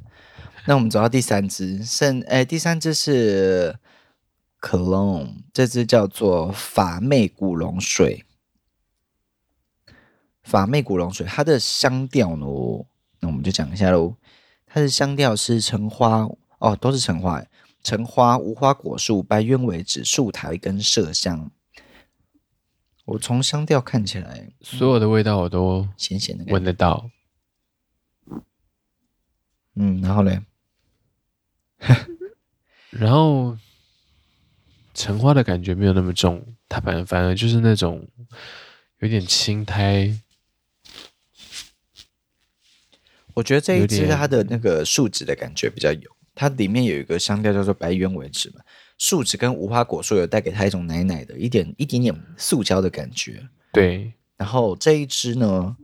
[0.64, 3.76] 那我们走到第三支，剩哎，第三支是
[4.60, 8.24] Cologne，这支叫做法妹古龙水。
[10.46, 12.46] 法妹古龙水，它的香调呢？
[13.18, 14.14] 那我们就讲一下喽。
[14.64, 16.28] 它的香调是橙花
[16.58, 17.44] 哦，都是橙花，
[17.82, 21.50] 橙花、无花果树、白鸢尾紫、树苔跟麝香。
[23.06, 27.10] 我从香调看起来，所有的味道我都咸咸的闻得到。
[29.74, 30.46] 嗯，然后呢？
[32.90, 33.58] 然后
[34.94, 38.06] 橙花的感觉没有那么重，它反反而就是那种
[39.00, 40.16] 有点青苔。
[43.36, 48.62] 我觉得这一支它的那个树脂的感觉比较有，它里面有一个香调叫做白鸢尾脂嘛，
[48.96, 53.46] 树脂跟无花果树有带给它一种奶奶的一点一点点塑胶的感觉。
[53.74, 55.76] 对，然后这一支呢，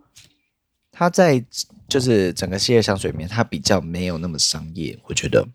[0.91, 1.45] 它在
[1.87, 5.47] 就是整个系列香水里面，它比较没有那么商业，我觉得，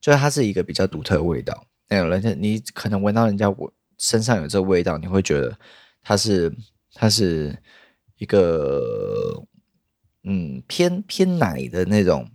[0.00, 1.66] 就是它是一个比较独特的味道。
[1.88, 5.58] 那有人家你可能闻到人家我身上有这个味道，你会觉得
[6.00, 6.54] 它是
[6.92, 7.58] 它是
[8.18, 9.44] 一个。
[10.24, 12.28] 嗯，偏偏奶的那种，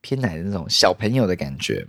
[0.00, 1.86] 偏奶的那种小朋友的感觉，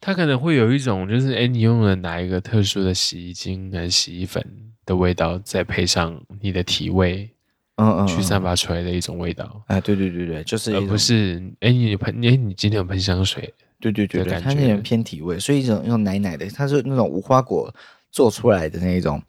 [0.00, 4.44] 它可能会有一种，就是哎，你用了哪一个特殊的洗衣精还是洗衣粉
[4.84, 7.28] 的味道，再配上你的体味，
[7.76, 9.64] 嗯嗯，去散发出来的一种味道。
[9.68, 17.74] 哎，对对对对，就是而不是哎，你喷哎，你今天有喷香水，对对对对，它那种偏体味，所以一种用奶奶的，它是那种无花果
[18.10, 19.22] 做出来的那种，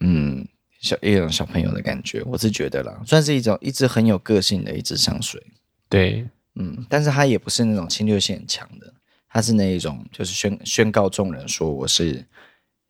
[0.00, 0.46] 嗯，
[0.82, 5.40] 小一种小朋友的感觉，我是觉得啦，算是一种一支很有个性的一支香水。
[5.88, 8.92] 对，嗯，但是它也不是那种侵略性很强的，
[9.28, 12.26] 它是那一种就是宣宣告众人说我是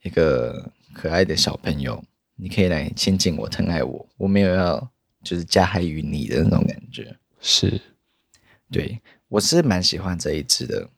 [0.02, 2.02] 一个可爱的小朋友，
[2.34, 4.90] 你可以来亲近我、疼爱我，我没有要
[5.22, 7.14] 就是加害于你的那种感觉。
[7.42, 7.78] 是，
[8.70, 10.88] 对，我是蛮喜欢这一支的。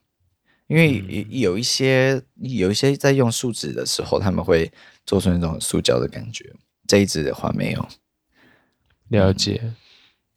[0.68, 4.70] 因为有一些有一些在用树脂的时候，他们会
[5.04, 6.50] 做出那种塑胶的感觉。
[6.86, 7.88] 这一支的话没有。
[9.08, 9.60] 了解。
[9.62, 9.76] 嗯、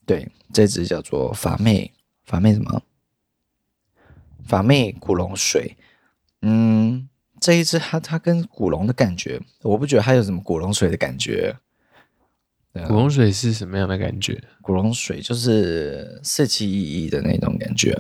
[0.05, 1.93] 对，这支叫做法妹，
[2.25, 2.81] 法妹什么？
[4.45, 5.75] 法妹古龙水。
[6.41, 7.10] 嗯，
[7.41, 11.55] 这一支它它跟古龙的感觉，我不觉得它有什么古龙水的感觉。
[12.86, 14.39] 古龙水是什么样的感觉？
[14.62, 17.99] 古龙水就是四七一一的那种感觉。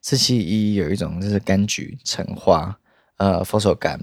[0.00, 2.76] 四七一有一种就是柑橘、橙花、
[3.18, 3.96] 呃，佛手柑，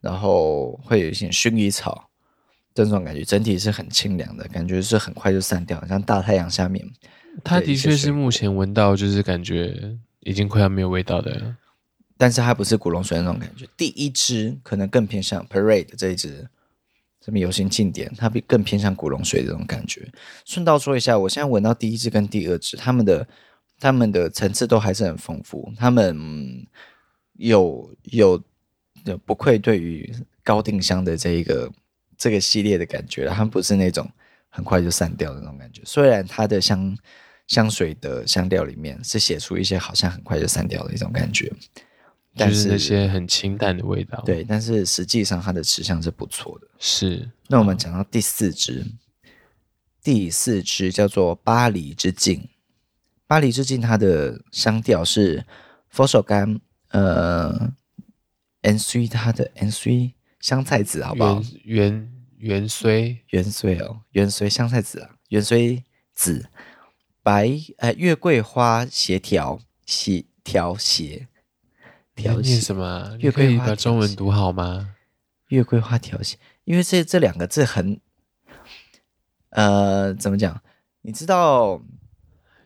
[0.00, 2.07] 然后会有一些薰衣草
[2.84, 6.86] 这种感觉，整体是很清凉的感觉，是很快就散掉，像大太阳下面。
[7.44, 11.56] 它的确是目前闻到就是感觉已经快要没有味道的，
[12.16, 13.66] 但是它不是古龙水那种感觉。
[13.76, 16.48] 第一支可能更偏向 Parade 这一支，
[17.24, 20.08] 什么游行庆典，它比更偏向古龙水这种感觉。
[20.44, 23.26] 顺道说一下，我现在闻到第一支跟第二支，他们的。
[23.80, 26.66] 他们的层次都还是很丰富，他们
[27.34, 28.42] 有有
[29.04, 30.12] 有不愧对于
[30.42, 31.70] 高定香的这一个
[32.18, 34.10] 这个系列的感觉，它不是那种
[34.50, 35.80] 很快就散掉的那种感觉。
[35.84, 36.98] 虽然它的香
[37.46, 41.50] 香水的香调里面是写出一些好像很快就散掉的一种感觉，
[42.36, 44.20] 但是那些很清淡的味道。
[44.26, 46.66] 对，但是实际上它的持香是不错的。
[46.78, 47.30] 是。
[47.46, 48.84] 那我们讲到第四支，
[50.02, 52.48] 第四支叫做巴黎之境。
[53.26, 55.46] 巴黎之境，它的香调是
[55.88, 57.72] 佛手柑，呃
[58.62, 61.42] ，N C 它的 N C 香菜籽，好不好？
[61.64, 65.82] 元元荽元荽哦，元荽香菜籽啊，元荽
[66.14, 66.48] 籽，
[67.22, 71.28] 白呃月桂花协调协调协
[72.14, 73.16] 调协什么？
[73.20, 74.94] 月桂花把中文读好吗？
[75.48, 78.00] 月桂花调协，因为这这两个字很，
[79.50, 80.62] 呃，怎么讲？
[81.02, 81.82] 你知道？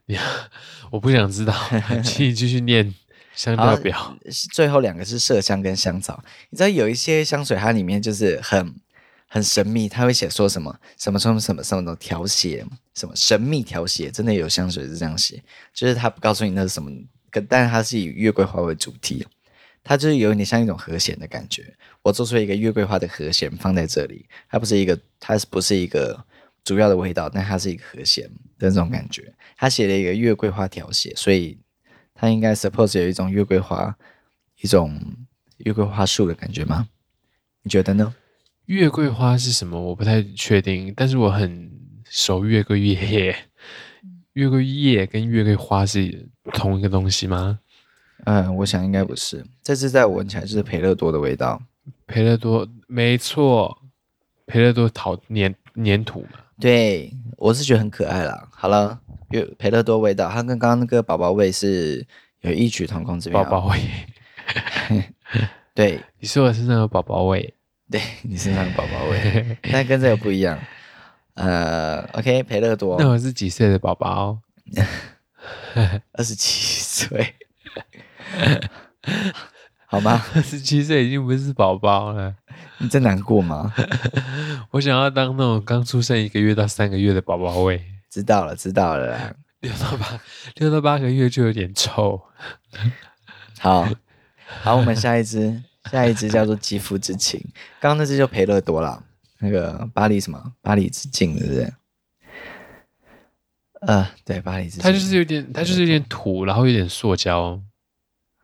[0.90, 1.54] 我不想知道，
[2.04, 2.94] 请你继续念
[3.42, 4.16] 香料表。
[4.52, 6.22] 最后两个是麝香跟香草。
[6.50, 8.74] 你知道有一些香水，它里面就是很
[9.26, 14.10] 很神秘，它会写说什么什么什么什么什么调谐，什么神秘调谐。
[14.10, 15.42] 真的有香水是这样写，
[15.74, 16.90] 就是它不告诉你那是什么，
[17.48, 19.26] 但是它是以月桂花为主题，
[19.82, 21.74] 它就是有点像一种和弦的感觉。
[22.02, 26.24] 我做出一个月桂花的和弦放在这里，它不是一个，它是不是一个
[26.62, 28.24] 主要的味道，但它是一个和弦
[28.58, 29.32] 的那种感觉。
[29.56, 31.56] 他写了一个月桂花调写，所以
[32.22, 33.92] 他应该 suppose 有一种月桂花，
[34.60, 34.96] 一种
[35.56, 36.86] 月桂花树的感觉吗？
[37.64, 38.14] 你觉得呢？
[38.66, 39.80] 月桂花是什么？
[39.80, 41.68] 我不太确定，但是我很
[42.08, 43.36] 熟月桂叶。
[44.34, 47.58] 月桂叶跟月桂花是同一个东西吗？
[48.24, 49.44] 嗯，我想应该不是。
[49.60, 51.60] 这次在我闻起来就是培乐多的味道。
[52.06, 53.82] 培乐多，没错，
[54.46, 55.52] 培乐多讨粘
[55.84, 56.38] 粘土嘛。
[56.60, 58.48] 对，我是觉得很可爱啦。
[58.52, 59.00] 好了。
[59.32, 62.06] 有培乐多味道，它跟刚刚那个宝宝味是
[62.42, 63.42] 有异曲同工之妙。
[63.44, 63.78] 宝宝味，
[65.74, 67.54] 对， 你说的是那个宝宝味，
[67.90, 70.58] 对，你是那个宝宝味， 但跟这个不一样。
[71.34, 74.38] 呃，OK，培乐多，那我是几岁的宝宝？
[76.12, 77.34] 二十七岁，
[79.86, 80.22] 好吗？
[80.34, 82.34] 二十七岁已经不是宝宝了，
[82.78, 83.72] 你在难过吗？
[84.72, 87.82] 我想要当那种刚出生一个月到三个月的宝宝味。
[88.12, 89.34] 知道了，知道了啦。
[89.60, 90.20] 六到八，
[90.56, 92.20] 六到八个月就有点臭。
[93.58, 93.88] 好，
[94.60, 97.40] 好，我们下一支， 下一支叫做肌肤之情。
[97.80, 99.02] 刚刚那支就培乐多了，
[99.38, 100.52] 那个巴黎什么？
[100.60, 101.72] 巴黎之境，是不是？
[103.80, 104.82] 呃，对，巴黎之境。
[104.82, 107.58] 它就是有点，它就是有点土，然后有点塑胶，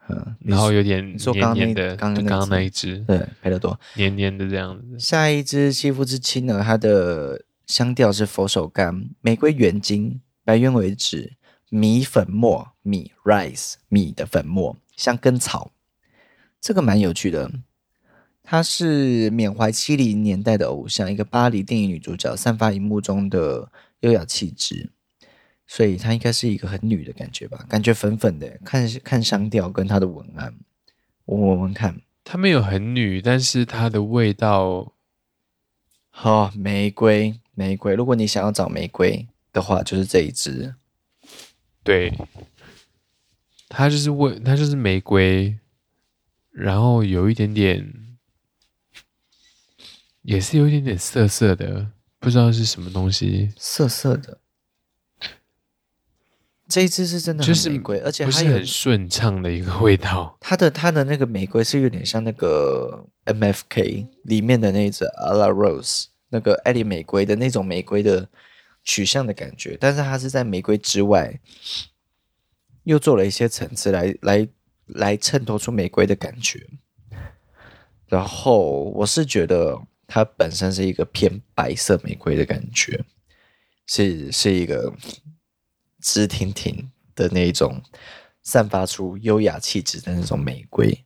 [0.09, 1.05] 嗯，然后有点
[1.35, 1.95] 黏黏的。
[1.97, 4.99] 刚刚刚刚那一只，对，培乐多，黏黏的这样子。
[4.99, 6.63] 下一支肌肤之亲呢？
[6.65, 7.43] 它的。
[7.69, 11.37] 香调是佛手柑、玫瑰原精、白鸢尾脂、
[11.69, 15.73] 米粉末、米 rice 米的粉末、香根草。
[16.59, 17.53] 这个蛮有趣的，
[18.43, 24.91] 她是缅怀七零年代的偶像，一个巴黎电影女主角，散发荧幕中的优雅气质，
[25.67, 27.67] 所以她应该是一个很女的感觉吧？
[27.69, 30.55] 感觉粉粉的，看看香调跟她的文案，
[31.27, 34.95] 我闻闻看，她没有很女，但是她的味道，
[36.09, 37.39] 好、哦、玫瑰。
[37.59, 40.77] 玫瑰，如果你想要找玫瑰的话，就是这一支。
[41.83, 42.16] 对，
[43.68, 45.59] 它就是味，它就是玫瑰，
[46.53, 47.92] 然后有一点点，
[50.23, 51.88] 也是有一点点涩涩的，
[52.21, 54.38] 不知道是什么东西，涩涩的。
[56.68, 60.37] 这一支是真的很玫瑰，而且不是很顺畅的一个味道。
[60.38, 68.29] 它的它的那个玫瑰是有点像那个 MFK 里面的那一支 A La Rose，那个爱丽玫瑰的那种玫瑰的
[68.85, 71.41] 取向的感觉，但是它是在玫瑰之外，
[72.85, 74.49] 又做了一些层次来来
[74.87, 76.67] 来衬托出玫瑰的感觉。
[78.07, 83.05] 然后我是觉得它本身是一个偏白色玫瑰的感觉，
[83.87, 84.95] 是是一个。
[86.01, 87.83] 直挺挺的那种，
[88.41, 91.05] 散发出优雅气质的那种玫瑰。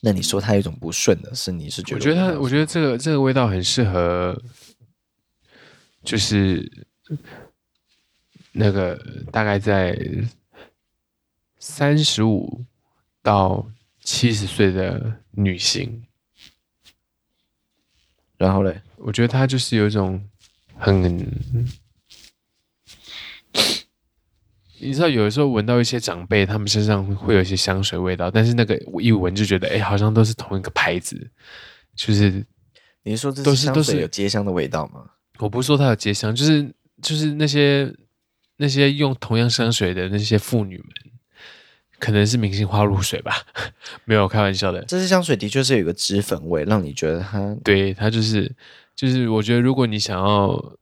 [0.00, 1.96] 那你说它有一种不顺的是，你是觉得？
[1.96, 4.40] 我觉得它，我觉得这个这个味道很适合，
[6.04, 6.86] 就是
[8.52, 8.96] 那个
[9.32, 9.98] 大概在
[11.58, 12.64] 三十五
[13.22, 16.04] 到七十岁的女性。
[18.36, 20.24] 然后嘞，我觉得它就是有一种
[20.76, 21.26] 很。
[24.80, 31.30] 你知道，有的时候闻到一些长辈，他们身上会有一些香水味道，但是那个一闻就觉得，哎，好像都是同一个牌子。
[31.96, 32.44] 就是
[33.02, 35.10] 你是说这都是都是有街香的味道吗？
[35.38, 37.92] 我不是说它有街香，就是就是那些
[38.56, 40.86] 那些用同样香水的那些妇女们，
[41.98, 43.32] 可能是明星花露水吧？
[44.06, 44.80] 没有开玩笑的。
[44.84, 48.54] 这支香水的确是有一个脂粉味，让你觉得它对它就是
[48.94, 50.76] 就是，我觉得如果你想要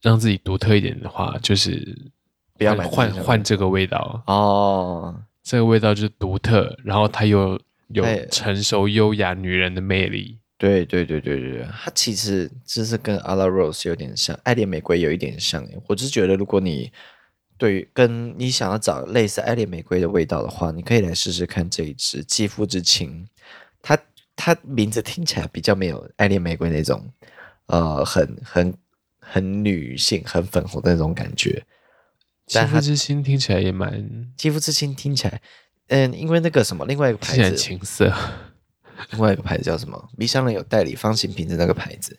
[0.00, 2.10] 让自己独特一点的话，就是。
[2.58, 10.38] 不要换换这个味道哦，这个味道就是独特，然后它又有成熟优雅女人的魅力。
[10.58, 15.64] 对对对对对，它其实就是跟 A La Rose 有点像，爱恋玫瑰有一点像。
[15.86, 16.90] 我只是觉得，如果你
[17.56, 23.24] 对跟你想要找类似爱恋玫瑰的味道的话，你可以来试试看这一支肌肤之亲。
[23.80, 23.96] 它
[24.34, 27.08] 它名字听起来比较没有爱恋玫瑰那种，
[27.66, 28.74] 呃，很很
[29.20, 31.64] 很女性、很粉红的那种感觉。
[32.48, 35.40] 肌肤之亲听起来也蛮，肌肤之亲听起来，
[35.88, 38.12] 嗯，因为那个什么，另外一个牌子，情色，
[39.10, 40.08] 另外一个牌子叫什么？
[40.16, 42.18] 迷香人有代理方形瓶子那个牌子，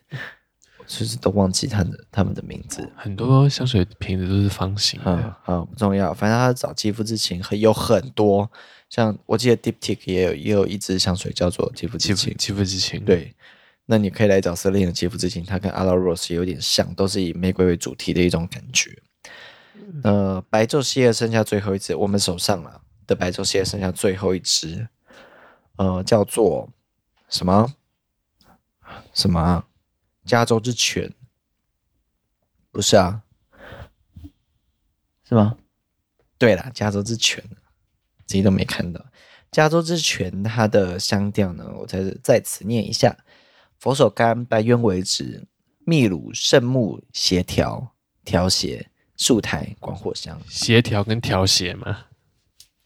[0.87, 2.89] 甚至都忘记他的他们的名字。
[2.95, 8.49] 很多香水瓶子都是方形的，嗯，好不重要，反正他找肌肤之亲很有很多，
[8.89, 13.35] 像我记得 Diptyque 也有也有一支香水叫做肌肤之亲，肌肤之亲，对，
[13.85, 18.91] 那你可以来找 Celine 的肌肤之亲，它跟 A La Rose 有点像，都是以玫瑰为主题的一种感觉。
[20.03, 24.87] 呃，白昼系列剩下最后一只，我们手上了的白昼系列剩下最后一只，
[25.77, 26.69] 呃，叫做
[27.27, 27.73] 什么
[29.13, 29.65] 什么
[30.25, 31.13] 加州之犬？
[32.71, 33.23] 不是啊，
[35.23, 35.57] 是吗？
[36.37, 37.43] 对了，加州之犬，
[38.25, 39.03] 自己都没看到。
[39.51, 43.17] 加州之泉它的香调呢，我再在此念一下：
[43.79, 45.47] 佛手柑、白鸢尾脂、
[45.83, 48.88] 秘鲁圣木协调调协。
[49.19, 52.05] 树台广藿香，协调跟调谐吗？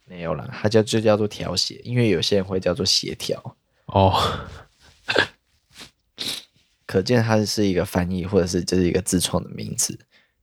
[0.06, 4.19] 没有啦，它叫就叫做调谐，因为有些人会叫做协调哦。
[6.88, 9.98] 可见它是一个翻译，或者是这是一个自创的名字。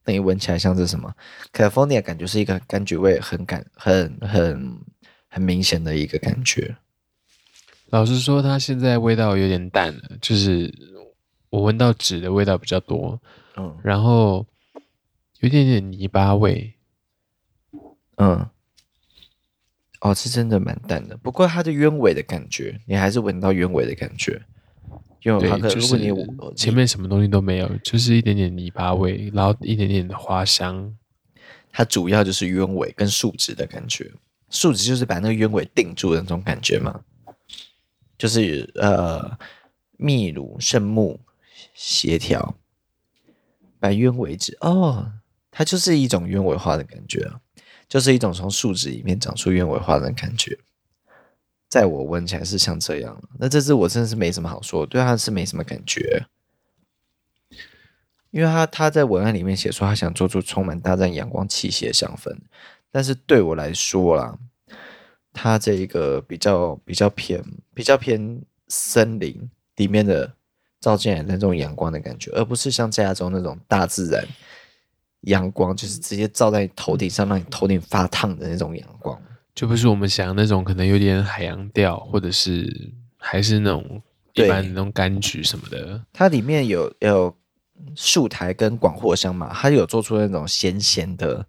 [0.05, 1.12] 那你闻起来像是什么
[1.53, 4.79] ？California 感觉是一个柑橘味很感很很
[5.29, 6.76] 很明显的一个感觉。
[7.87, 10.72] 老实说，它现在味道有点淡了，就是
[11.50, 13.20] 我闻到纸的味道比较多。
[13.57, 14.46] 嗯，然后。
[15.40, 16.74] 有点点泥巴味，
[18.16, 18.48] 嗯，
[20.00, 21.16] 哦，是真的蛮淡的。
[21.16, 24.42] 不过它的鸢尾的感觉，你还是闻到鸢尾的感觉。
[25.22, 26.11] 因为它可就是你
[26.57, 30.96] 前面什么东西都没有，就是一点点泥巴味，然后一点点的花香。
[31.70, 34.11] 它主要就是鸢尾跟树脂的感觉，
[34.48, 37.03] 树脂就是把那个鸢尾定住的那种感觉嘛。
[38.16, 39.38] 就是呃，
[39.98, 41.20] 秘鲁圣木
[41.74, 42.57] 协调
[43.79, 45.12] 白鸢尾脂哦。
[45.61, 47.31] 它就是一种鸢尾花的感觉，
[47.87, 50.59] 就是一种从树脂里面长出鸢尾花的感觉，
[51.68, 53.23] 在我闻起来是像这样。
[53.38, 56.25] 那这支我真的是没什么好说，对它是没什么感觉，
[58.30, 62.34] 因为他他在文案里面写说他想做出充满大自然阳光气息的香氛，
[62.91, 64.39] 但是对我来说啦，
[65.34, 70.32] 它这一个比较比较偏比较偏森林里面的
[70.80, 74.26] 照进来的那种阳光的感觉，而不是像加州那种大自然。
[75.23, 79.21] 阳光就是直接照在你头顶上，让你头顶发烫的那种阳光，
[79.55, 84.03] 就不是我们想那种可能有点海洋调，或者是还是那种
[84.35, 86.03] 一般那种柑橘什么的。
[86.12, 87.37] 它里面有有
[87.95, 91.47] 树苔跟广藿香嘛，它有做出那种咸咸的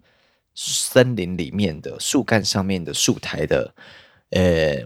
[0.53, 3.73] 森林里面的树干上面的树苔的，
[4.31, 4.83] 呃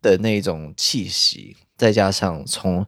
[0.00, 2.86] 的那种气息，再加上从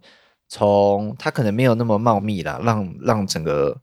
[0.49, 3.79] 从它可能没有那么茂密啦，让让整个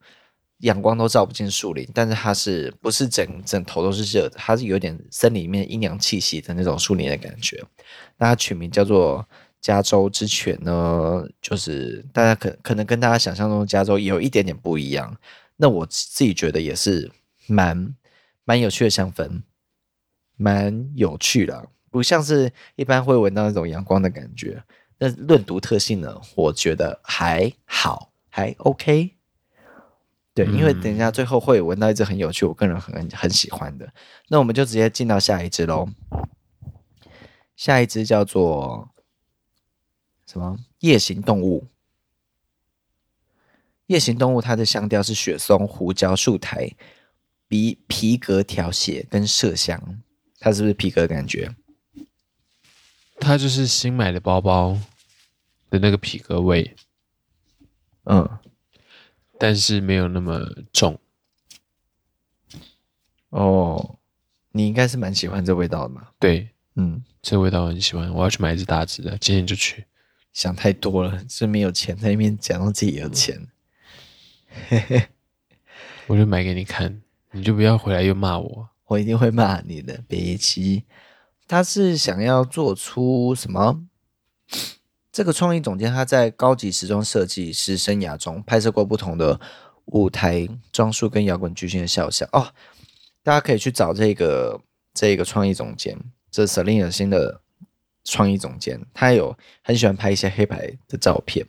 [0.62, 4.36] 阳光都照不进树林，但是它是不是整整头都是热的？
[4.38, 7.64] 它是有点森林里面阴阳气息的那种树林的感觉。
[8.18, 9.28] 那它取名叫做
[9.60, 15.16] 加州之犬呢，就是大家可可能跟大家想象中的加州有一点点不一样。
[15.58, 17.12] 那我自己觉得也是
[17.48, 17.96] 蛮
[18.44, 19.42] 蛮有趣的香氛，
[20.38, 24.64] 蛮有趣的，不像是一般会闻到那种阳光的感觉。
[24.98, 29.16] 那论独特性呢，我觉得还好，还 OK。
[30.34, 33.94] 对，因为等一下最后会闻到一只很有趣，我个人很很喜欢的。
[34.30, 35.90] 那我们就直接进到下一只喽。
[37.58, 38.90] 下一只叫做
[40.26, 40.58] 什么？
[40.80, 41.68] 夜行动物。
[43.88, 46.74] 夜行动物，它的香调是雪松、胡椒、树苔、
[47.50, 50.02] 皮皮革调血跟麝香。
[50.40, 51.54] 它是不是皮革的感觉？
[53.20, 54.80] 它就是新买的包包
[55.70, 56.74] 的那个皮革味。
[58.06, 58.40] 嗯。
[59.42, 60.40] 但是没有那么
[60.72, 61.00] 重
[63.30, 63.98] 哦，
[64.52, 66.10] 你应该是蛮喜欢这味道的嘛？
[66.20, 69.84] 对，嗯，这味道我很喜欢，我要去买一支大支的，今天就去。
[70.32, 73.48] 想太多了，是没有钱在那边讲到自己有钱，
[74.70, 75.08] 嘿嘿，
[76.06, 80.84] 我就买给你看，你就不要回来又骂我，我一定会骂你的，别急。
[81.48, 83.88] 他是想要做出什么？
[85.12, 89.38] 这个创意总监他在高级时装设计师生涯中拍摄过不同的
[89.86, 92.48] 舞台装束跟摇滚巨星的肖像哦，
[93.22, 94.62] 大家可以去找这个
[94.94, 95.98] 这个创意总监，
[96.30, 97.42] 这是 Celine 新的
[98.06, 101.46] 创意总监，他有很喜欢拍一些黑白的照片。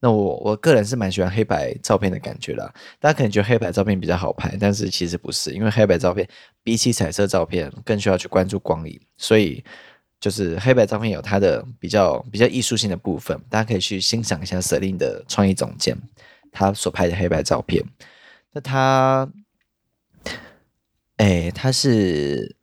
[0.00, 6.26] 那我我个人是蛮喜欢黑白照片的感觉啦，大家可能觉得黑白照片比较好拍，但是其实不是，因为黑白照片
[6.62, 9.62] 比起彩色照片更需要去关注光影，所以。
[10.20, 15.96] 就是黑白照片有它的比较比较艺术性的部分，大家可以去欣赏一下 Celine 的创意总监
[16.50, 17.84] 他所拍的黑白照片。
[18.52, 19.30] 那他，
[21.16, 22.56] 哎，他是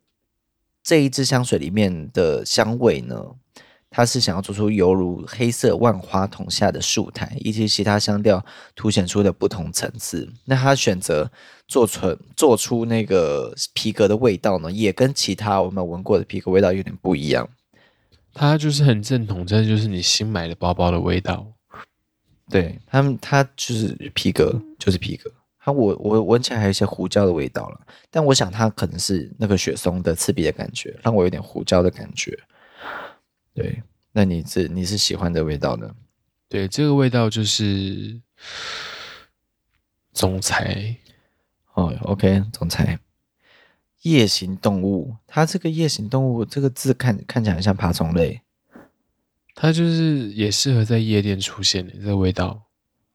[0.82, 3.36] 这一支香水里面的香味呢？
[3.96, 8.44] 他是想要做出犹如黑色万花筒下的树台，以及其他香调
[8.74, 10.30] 凸显出的不同层次。
[10.44, 11.30] 那他选择
[11.66, 17.48] 做出做出那个皮革的味道呢，也跟其他我们闻过的皮革味道有点不一样。
[18.34, 21.46] 它就是很正统，这就是你新买的包包的味道。
[22.50, 25.32] 对他们，它就是皮革，就是皮革。
[25.58, 27.80] 它我我闻起来还有一些胡椒的味道了，
[28.10, 32.38] 但我想它可能是那个雪松的刺鼻的感觉，让我有点胡椒的感觉。
[33.56, 33.82] 对，
[34.12, 35.90] 那你是你是喜欢的味道呢？
[36.46, 38.20] 对，这个味道就是
[40.12, 40.94] 总裁
[41.72, 42.98] 哦，OK，总裁。
[44.02, 48.42] 夜行动物，它这个夜行动物这个字看看起来很像爬虫类，
[49.54, 52.66] 它就是也适合在夜店出现的这个味道。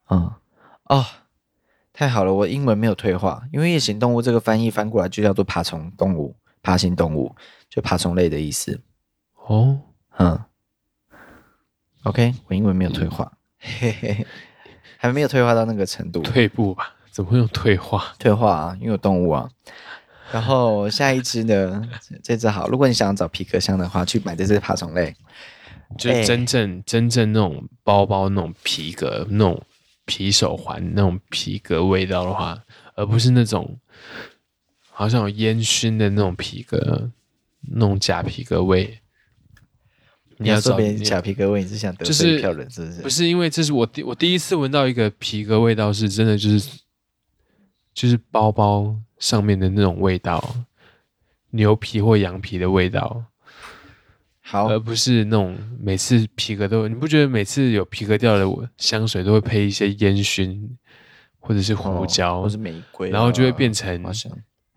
[0.09, 0.33] 嗯，
[0.85, 1.05] 哦，
[1.93, 7.33] 太好了，我英文没有退化，因为夜行动物这个翻译翻过来就叫做爬虫动物、爬行动物，
[7.69, 8.81] 就爬虫类的意思。
[9.45, 9.79] 哦。
[10.21, 10.39] 嗯
[12.03, 14.27] ，OK，我英文没有退化，嘿嘿，
[14.97, 16.93] 还没有退化到那个程度，退步吧？
[17.09, 18.13] 怎么会用退化？
[18.19, 19.49] 退化啊，因为有动物啊。
[20.31, 21.81] 然后下一只呢？
[22.21, 25.15] 这只好，如果你想要找皮革香的话，去买这只爬虫类，
[25.97, 29.59] 就是真正、欸、真正那种包包那种皮革那种
[30.05, 32.63] 皮手环那种皮革味道的话，
[32.93, 33.79] 而不是那种
[34.91, 37.09] 好像有烟熏的那种皮革
[37.61, 38.99] 那种假皮革味。
[40.41, 42.91] 你要说别人假皮革味，你是想得罪一票人，是不是？
[42.91, 46.79] 就是、不是，因为这是我第我第一次闻到一个皮革味道，是真的，就是
[47.93, 50.55] 就是包包上面的那种味道，
[51.51, 53.23] 牛皮或羊皮的味道。
[54.41, 60.77] 好，而不是那种每次皮革都，你不觉得每次有皮革掉的香水都会配一些烟熏，
[61.39, 64.01] 或者是胡椒，哦、或是玫瑰，然后就会变成。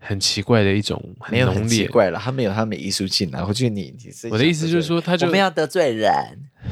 [0.05, 1.01] 很奇怪的一种，
[1.31, 3.43] 没有很奇怪了，他没有他没艺术性啊！
[3.47, 6.11] 我觉得你，你我的意思就是说，他就我们要得罪人，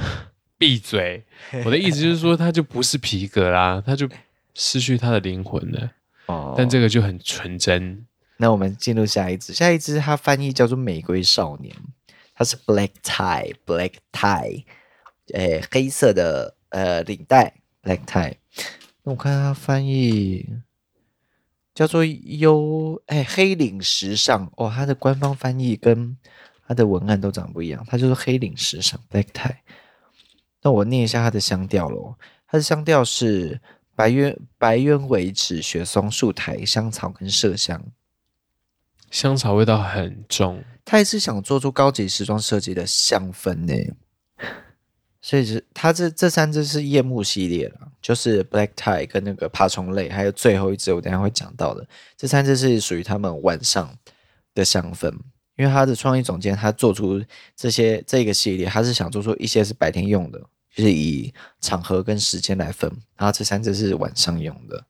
[0.58, 1.26] 闭嘴！
[1.66, 4.08] 我的意思就是说，他就不是皮革啦，他就
[4.54, 5.92] 失去他的灵魂了。
[6.28, 8.06] 哦，但这个就很纯真。
[8.38, 11.74] 那我们进入下一支，下一支它翻译叫做“玫瑰少年”，
[12.36, 14.64] 它是 black tie，black tie，
[15.34, 17.54] 诶，黑色的呃领带
[17.84, 18.34] ，black tie。
[19.04, 20.48] 那我看它翻译。
[21.74, 26.18] 叫做优哎黑领时尚哦，它的官方翻译跟
[26.68, 29.56] 它的文案都长不一样，它就是黑领时尚 black tie。
[30.62, 32.16] 那我念一下它的香调喽，
[32.48, 33.60] 它的香调是
[33.96, 37.84] 白鸢白鸢尾脂、雪松、树苔、香草跟麝香，
[39.12, 40.64] 香草味道很重。
[40.86, 43.74] 他也是想做出高级时装设计的香氛呢，
[45.24, 53.98] 所以是它这这三支是夜幕系列了，就是 Black Tie 跟那个爬虫类，还有最后一支我等下会讲到的，这三支是属于他们晚上
[54.54, 55.12] 的香氛。
[55.56, 57.24] 因为他的创意总监他做出
[57.56, 60.40] 这些这个系列，他是想做出一些是白天用的，
[60.76, 64.84] 就是以场合跟时间来分，然后这三支是晚上用的。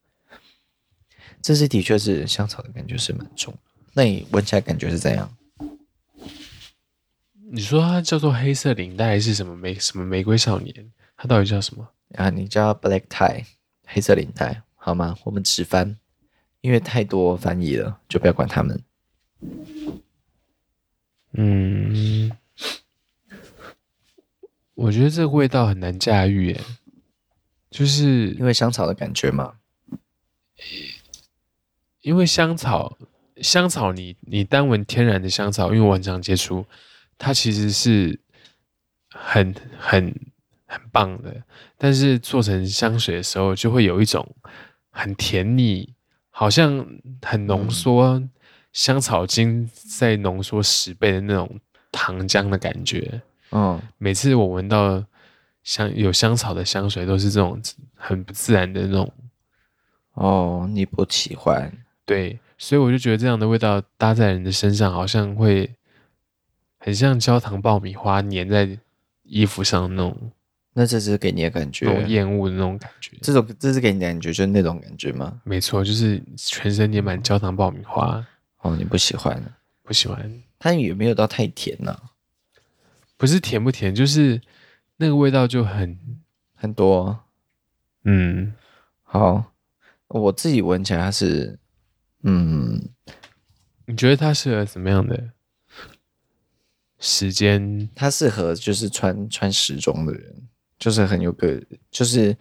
[1.42, 3.54] 这支的确是香草的感觉是蛮重，
[3.92, 5.30] 那你闻起来感觉是怎样？
[7.56, 10.92] 你说它叫做黑色领带还是什么玫什么玫瑰少年？
[11.16, 11.88] 它到底叫什么？
[12.16, 13.46] 啊，你叫 Black Tie
[13.86, 15.16] 黑色领带好吗？
[15.24, 15.96] 我们直翻，
[16.62, 18.82] 因为太多翻译了，就不要管他们。
[21.34, 22.32] 嗯，
[24.74, 26.62] 我觉得这个味道很难驾驭耶，
[27.70, 29.58] 就是因为香草的感觉嘛。
[32.02, 32.98] 因为香草，
[33.38, 36.66] 香草你你单闻天然的香草，因为我很常接触。
[37.18, 38.20] 它其实是
[39.10, 40.14] 很很
[40.66, 41.44] 很棒的，
[41.78, 44.28] 但是做成香水的时候，就会有一种
[44.90, 45.94] 很甜腻，
[46.32, 46.86] 好像
[47.22, 48.22] 很浓缩
[48.74, 51.60] 香草精再浓缩十倍的那种
[51.92, 53.22] 糖浆的感觉。
[53.52, 55.06] 嗯，每次我闻到
[55.64, 57.62] 香有香草的香水，都是这种
[57.96, 59.14] 很不自然的那种。
[60.14, 61.72] 哦，你不喜欢？
[62.06, 65.74] 对，所以我就觉得这样的味道搭在人的身上，好像会。
[66.84, 68.78] 很像焦糖爆米花粘在
[69.24, 70.32] 衣服上那种，
[70.74, 73.16] 那这是给你的感觉，那种厌恶的那种感觉。
[73.22, 75.40] 这种这是给你的感觉，就是那种感觉吗？
[75.46, 78.28] 没错，就是全身粘满焦糖爆米花。
[78.58, 79.42] 哦，你不喜欢？
[79.82, 80.44] 不喜欢。
[80.60, 82.12] 它也没有到太甜呐、啊，
[83.16, 84.42] 不是甜不甜，就是
[84.98, 85.98] 那个味道就很
[86.54, 87.18] 很多。
[88.04, 88.54] 嗯，
[89.04, 89.54] 好，
[90.10, 91.58] 我自己闻起来它是，
[92.24, 92.90] 嗯，
[93.86, 95.30] 你觉得它适合什么样的？
[97.06, 100.48] 时间，他适合就是穿穿时装的人，
[100.80, 102.34] 就是很有个，就是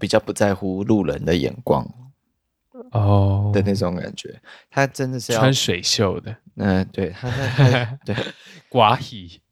[0.00, 1.86] 比较不在乎路人的眼光
[2.92, 3.52] 哦。
[3.52, 4.40] 的那种感觉。
[4.70, 8.16] 他真的是要穿水袖的，嗯、呃，对，他在 对。
[8.70, 9.42] 寡喜，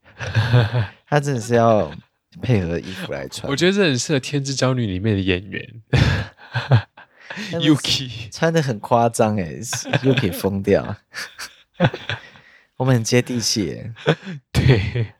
[1.06, 1.92] 他真的是要
[2.40, 3.50] 配合衣服来穿。
[3.50, 5.82] 我觉得这很适合《天之娇女》里面的演员。
[7.52, 9.60] Yuki，穿的很夸张哎
[10.02, 10.96] ，Yuki 疯掉。
[12.82, 13.94] 我们很接地气耶，
[14.50, 15.14] 对，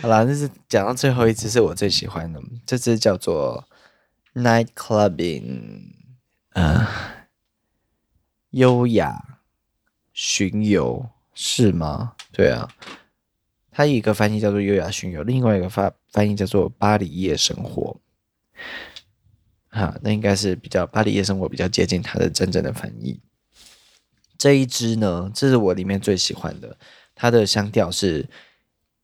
[0.00, 3.68] 好啦，这是讲到最后一支是我最喜欢的，这支叫做
[4.34, 5.94] Night Clubbing，
[6.50, 6.86] 呃，
[8.50, 9.40] 优雅
[10.12, 12.14] 巡游是吗？
[12.30, 12.68] 对啊，
[13.72, 18.00] 它一个翻译叫做优雅巡游，另外一个翻翻译叫做巴黎夜生活，
[19.70, 23.20] 啊，那应该是比较巴黎夜生活比较接近它的真正的翻译。
[24.42, 26.76] 这一支呢，这是我里面最喜欢的。
[27.14, 28.28] 它的香调是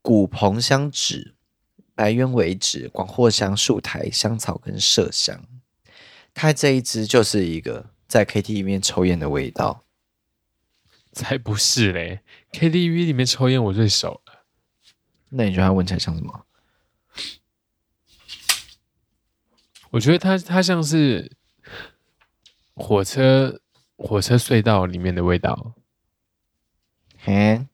[0.02, 1.36] 古蓬香脂、
[1.94, 5.40] 白鸢尾脂、广藿香、树苔、香草跟麝香。
[6.34, 9.84] 它这一支就是一个在 KTV 里面抽烟的味道。
[11.12, 14.44] 才不是嘞！KTV 里面抽烟我最熟了。
[15.28, 16.46] 那你觉得它闻起来像什么？
[19.90, 21.30] 我觉得它它像是
[22.74, 23.60] 火车。
[23.98, 25.74] 火车隧道里面的味道，
[27.18, 27.66] 嘿，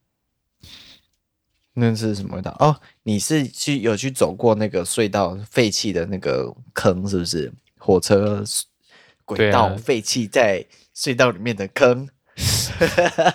[1.75, 2.57] 那是什么味道？
[2.59, 7.53] 哦，你是去有去走过那个隧道废弃的那个坑，是不是？
[7.79, 8.43] 火车
[9.27, 10.65] 轨道废弃在
[10.97, 12.09] 隧道里面的坑，
[13.19, 13.35] 啊、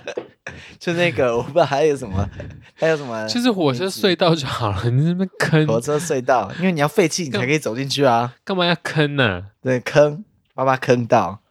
[0.80, 2.28] 就那个我不知道还有什么，
[2.74, 3.28] 还有什么？
[3.28, 9.46] 就是火车隧道就好了，你那边坑火车隧道，因为你要废弃，你才可以走进去啊，干嘛要坑呢、啊？
[9.62, 10.26] 对，坑，
[10.56, 11.44] 把把坑到。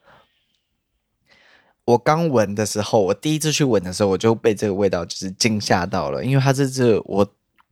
[1.88, 7.26] 我刚闻的时候，我第一次去闻的时候，我就被这个味道就是惊吓到了，因为它这是我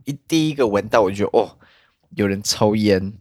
[0.06, 1.58] 一第一个闻到，我就哦，
[2.14, 3.12] 有人抽烟，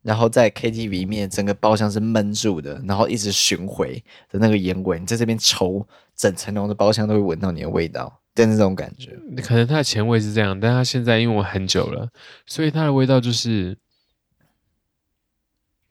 [0.00, 5.86] 然后在 KTV 里面整个包厢是闷住的，然后一直巡回的那个烟味，你在这边抽，
[6.16, 9.14] 整层楼的包厢都会闻到你的味道，但是这种感觉。
[9.42, 12.08] 可能它的前味是这样，但它现在因为我很久了，
[12.46, 13.76] 所以它的味道就是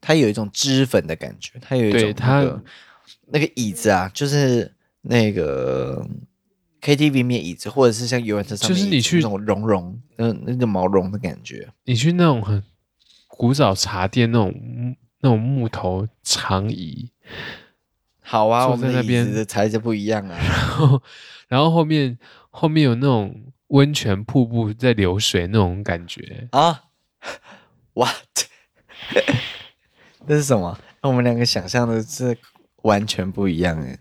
[0.01, 2.61] 它有一种脂粉的感觉，它有一种、那个、它。
[3.29, 6.05] 那个椅子啊，就是那个
[6.81, 11.67] KTV 面椅子，或者是像游览车上面，就是你去那种绒绒，嗯，那个毛绒的感觉。
[11.85, 12.63] 你去那种很
[13.27, 14.53] 古早茶店那种
[15.21, 17.11] 那种木头长椅，
[18.21, 20.37] 好啊，我们那边的材质不一样啊。
[20.37, 21.01] 然后，
[21.49, 22.17] 然后后面
[22.49, 26.83] 后面有那种温泉瀑布在流水那种感觉啊？
[27.93, 28.15] What？
[30.25, 30.79] 那是什么？
[31.01, 32.37] 那我们两个想象的是。
[32.87, 33.99] 完全不一样诶，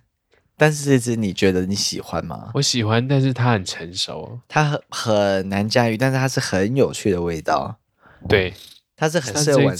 [0.57, 2.53] 但是这支你觉得你喜欢吗？
[2.55, 7.79] 我喜欢，但是它很成熟，它很很难驾驭，但是它是很有趣的味道。
[8.29, 8.55] 对，
[8.97, 9.77] 它是很适合晚？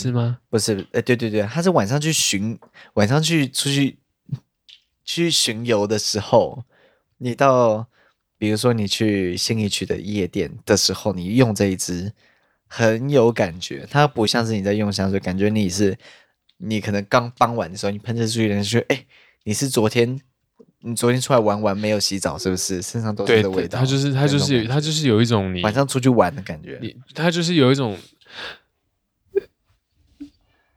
[0.51, 2.59] 不是，呃，对对对，它是晚上去巡，
[2.95, 3.99] 晚上去出去
[5.05, 6.65] 去巡游的时候，
[7.19, 7.87] 你到
[8.39, 12.13] 比如说你去新一区的夜店的时候，你用这一支
[12.67, 15.97] 很有感觉，它不像是你在用香水，感觉你是
[16.59, 19.07] 你可能刚傍晚的时候你喷着出去，人就觉得哎，
[19.45, 20.21] 你是昨天。
[20.81, 22.81] 你昨天出来玩玩没有洗澡是不是？
[22.83, 23.77] 身上都是的味道。
[23.81, 26.79] 他就是他就是他就是有一种你晚上出去玩的感觉。
[26.81, 27.99] 你他就是有一种，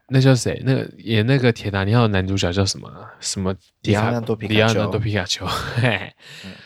[0.08, 0.60] 那叫谁？
[0.66, 2.90] 那个演那个铁达尼号的男主角叫什么？
[3.20, 3.54] 什么？
[3.84, 4.56] 迪奥纳多皮卡丘。
[4.56, 5.46] 里奥纳多皮卡丘。
[5.46, 6.12] 嘿，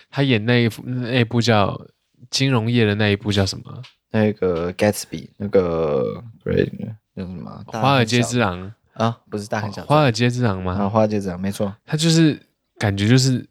[0.10, 1.78] 他演那一那一部叫
[2.30, 3.82] 金融业的那一部叫什么？
[4.12, 6.70] 那个 Gatsby，那个 Great
[7.16, 7.62] 那什么？
[7.68, 9.20] 华尔街之狼啊？
[9.30, 9.84] 不是大很小。
[9.86, 10.74] 华尔街之狼吗？
[10.74, 11.76] 啊，华尔街之狼没错。
[11.86, 12.40] 他就是。
[12.80, 13.48] 感觉就是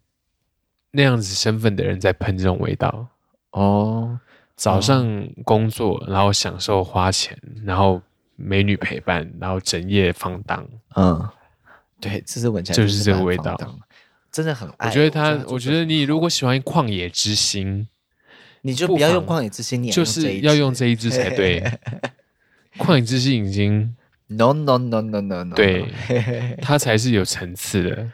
[0.90, 3.06] 那样子身份的人在喷这种味道
[3.52, 4.18] 哦。
[4.56, 8.02] 早上工作，然后享受花钱，然后
[8.36, 10.68] 美女陪伴，然后整夜放荡。
[10.96, 11.26] 嗯，
[11.98, 13.56] 对，这是闻起来就是这个味道，
[14.30, 14.88] 真的很爱。
[14.88, 17.88] 我觉得他，我觉得你如果喜欢旷野之心，
[18.60, 21.62] 你就不要用旷野之心，你就是要用这一支才对。
[22.76, 23.96] 旷野之心已经
[24.36, 25.86] no no no no no no，对，
[26.60, 28.10] 它才是有层次的。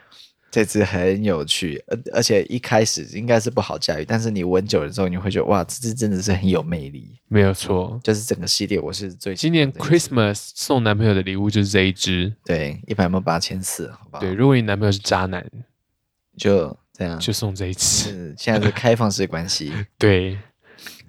[0.51, 7.07] 这支很有趣，而而且一开始应该是不好驾驭，但是你闻久了之后，你会觉得哇，这支真的是很有魅力。
[7.27, 14.21] 没有错，就是整个系列我是最今年 Christmas 送男朋友的礼物就是这一支，对，一百 ml 八千四，好不好？
[14.21, 15.45] 对，如果你男朋友是渣男，
[16.35, 18.33] 就这样，就送这一支。
[18.35, 20.35] 现在是开放式关系， 对。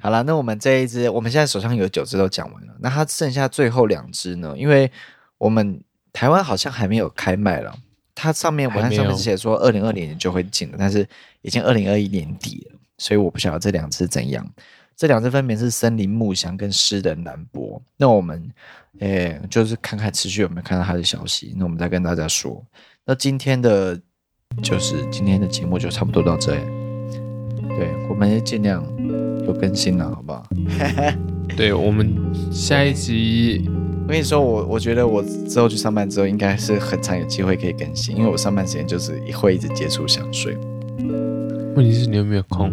[0.00, 4.54] 好了，那我们这一支，我们现在手上有九支都讲完了，那它剩下最后两支呢？
[4.56, 4.90] 因为
[5.38, 5.82] 我们
[6.12, 7.76] 台湾好像还没有开卖了。
[8.14, 11.08] 它上面文案上面写说二零二零年就会进了，但是
[11.40, 14.46] 已经二零二一年底了，所以我不晓得这两支怎样。
[14.94, 17.80] 这两支分别是森林木香跟诗人兰博。
[17.96, 18.50] 那我们
[18.98, 22.62] 诶、就是看看持续有没有看到他的消息，那我们再跟大家说。
[23.06, 23.98] 那今天的
[24.62, 26.60] 就是今天的节目就差不多到这里，
[27.68, 28.84] 对，我们也尽量
[29.46, 30.44] 有更新了，好不好？
[31.56, 32.14] 对，我们
[32.50, 33.68] 下一集。
[34.06, 40.56] 我跟你说，我我觉得我之后去上班之后，应该是很常有机会可以更新，因为我上班时间就是会一直接触香水。
[41.76, 42.72] 问题是你有没有空？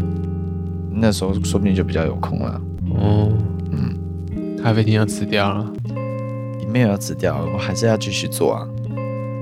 [0.92, 2.60] 那时候说不定就比较有空了。
[3.00, 3.32] 哦，
[3.72, 5.72] 嗯，咖啡厅要辞掉了？
[6.60, 8.68] 你没有要辞掉，我还是要继续做啊。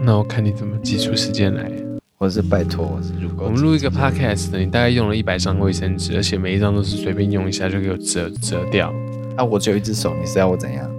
[0.03, 1.71] 那我看你怎么挤出时间来，
[2.17, 8.93] 或者是拜托，我是如果我们录一个 podcast，你大概用了一百张卫生纸，而且每一张都是随便用一下就给我折折掉。
[9.35, 10.89] 啊，我只有一只手，你是要我怎样？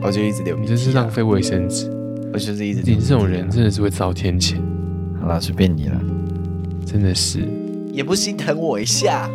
[0.00, 1.90] 我就一直流鼻涕，啊，你这是浪费卫生纸。
[2.32, 4.54] 我就是一直，你这种人真的是会遭天谴。
[5.20, 6.00] 好了，随便你了，
[6.86, 7.40] 真的是，
[7.92, 9.28] 也不心疼我一下，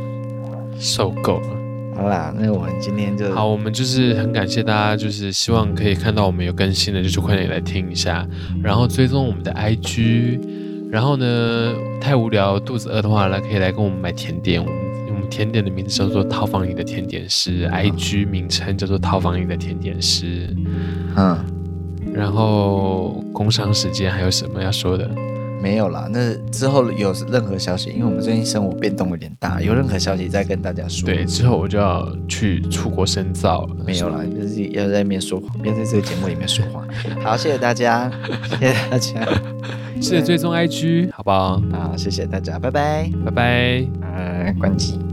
[0.79, 1.47] 受够了。
[1.95, 8.27] 好啦，那我们今天就好，我们就是很感谢大家，就是希望可以看到我们有更新的，就是快点来听一下，
[8.63, 10.39] 然后追踪我们的 IG，
[10.89, 14.63] 然后呢，太无聊肚子饿的话呢，可以来跟我们买甜点。
[14.63, 20.55] 我们甜点的名字叫做“套房里的甜点师”，嗯，IG 名称叫做“套房里的甜点师”。
[21.17, 21.43] 嗯，
[22.13, 25.09] 然后工商时间还有什么要说的？
[25.61, 31.05] 没有啦，那之后有任何消息，因为我们最近生活变动有点大，有任何消息再跟大家说。
[31.07, 33.75] 对，之后我就要去出国深造了。
[33.85, 36.87] 没有啦，就是要在那边说谎， 要在这个节目里面说谎。
[37.23, 38.11] 好，谢谢大家，
[38.49, 39.27] 谢谢大家，
[39.99, 41.61] 记得追踪 IG，好不好？
[41.71, 45.06] 好，谢谢大家，拜拜，拜拜，呃，关机。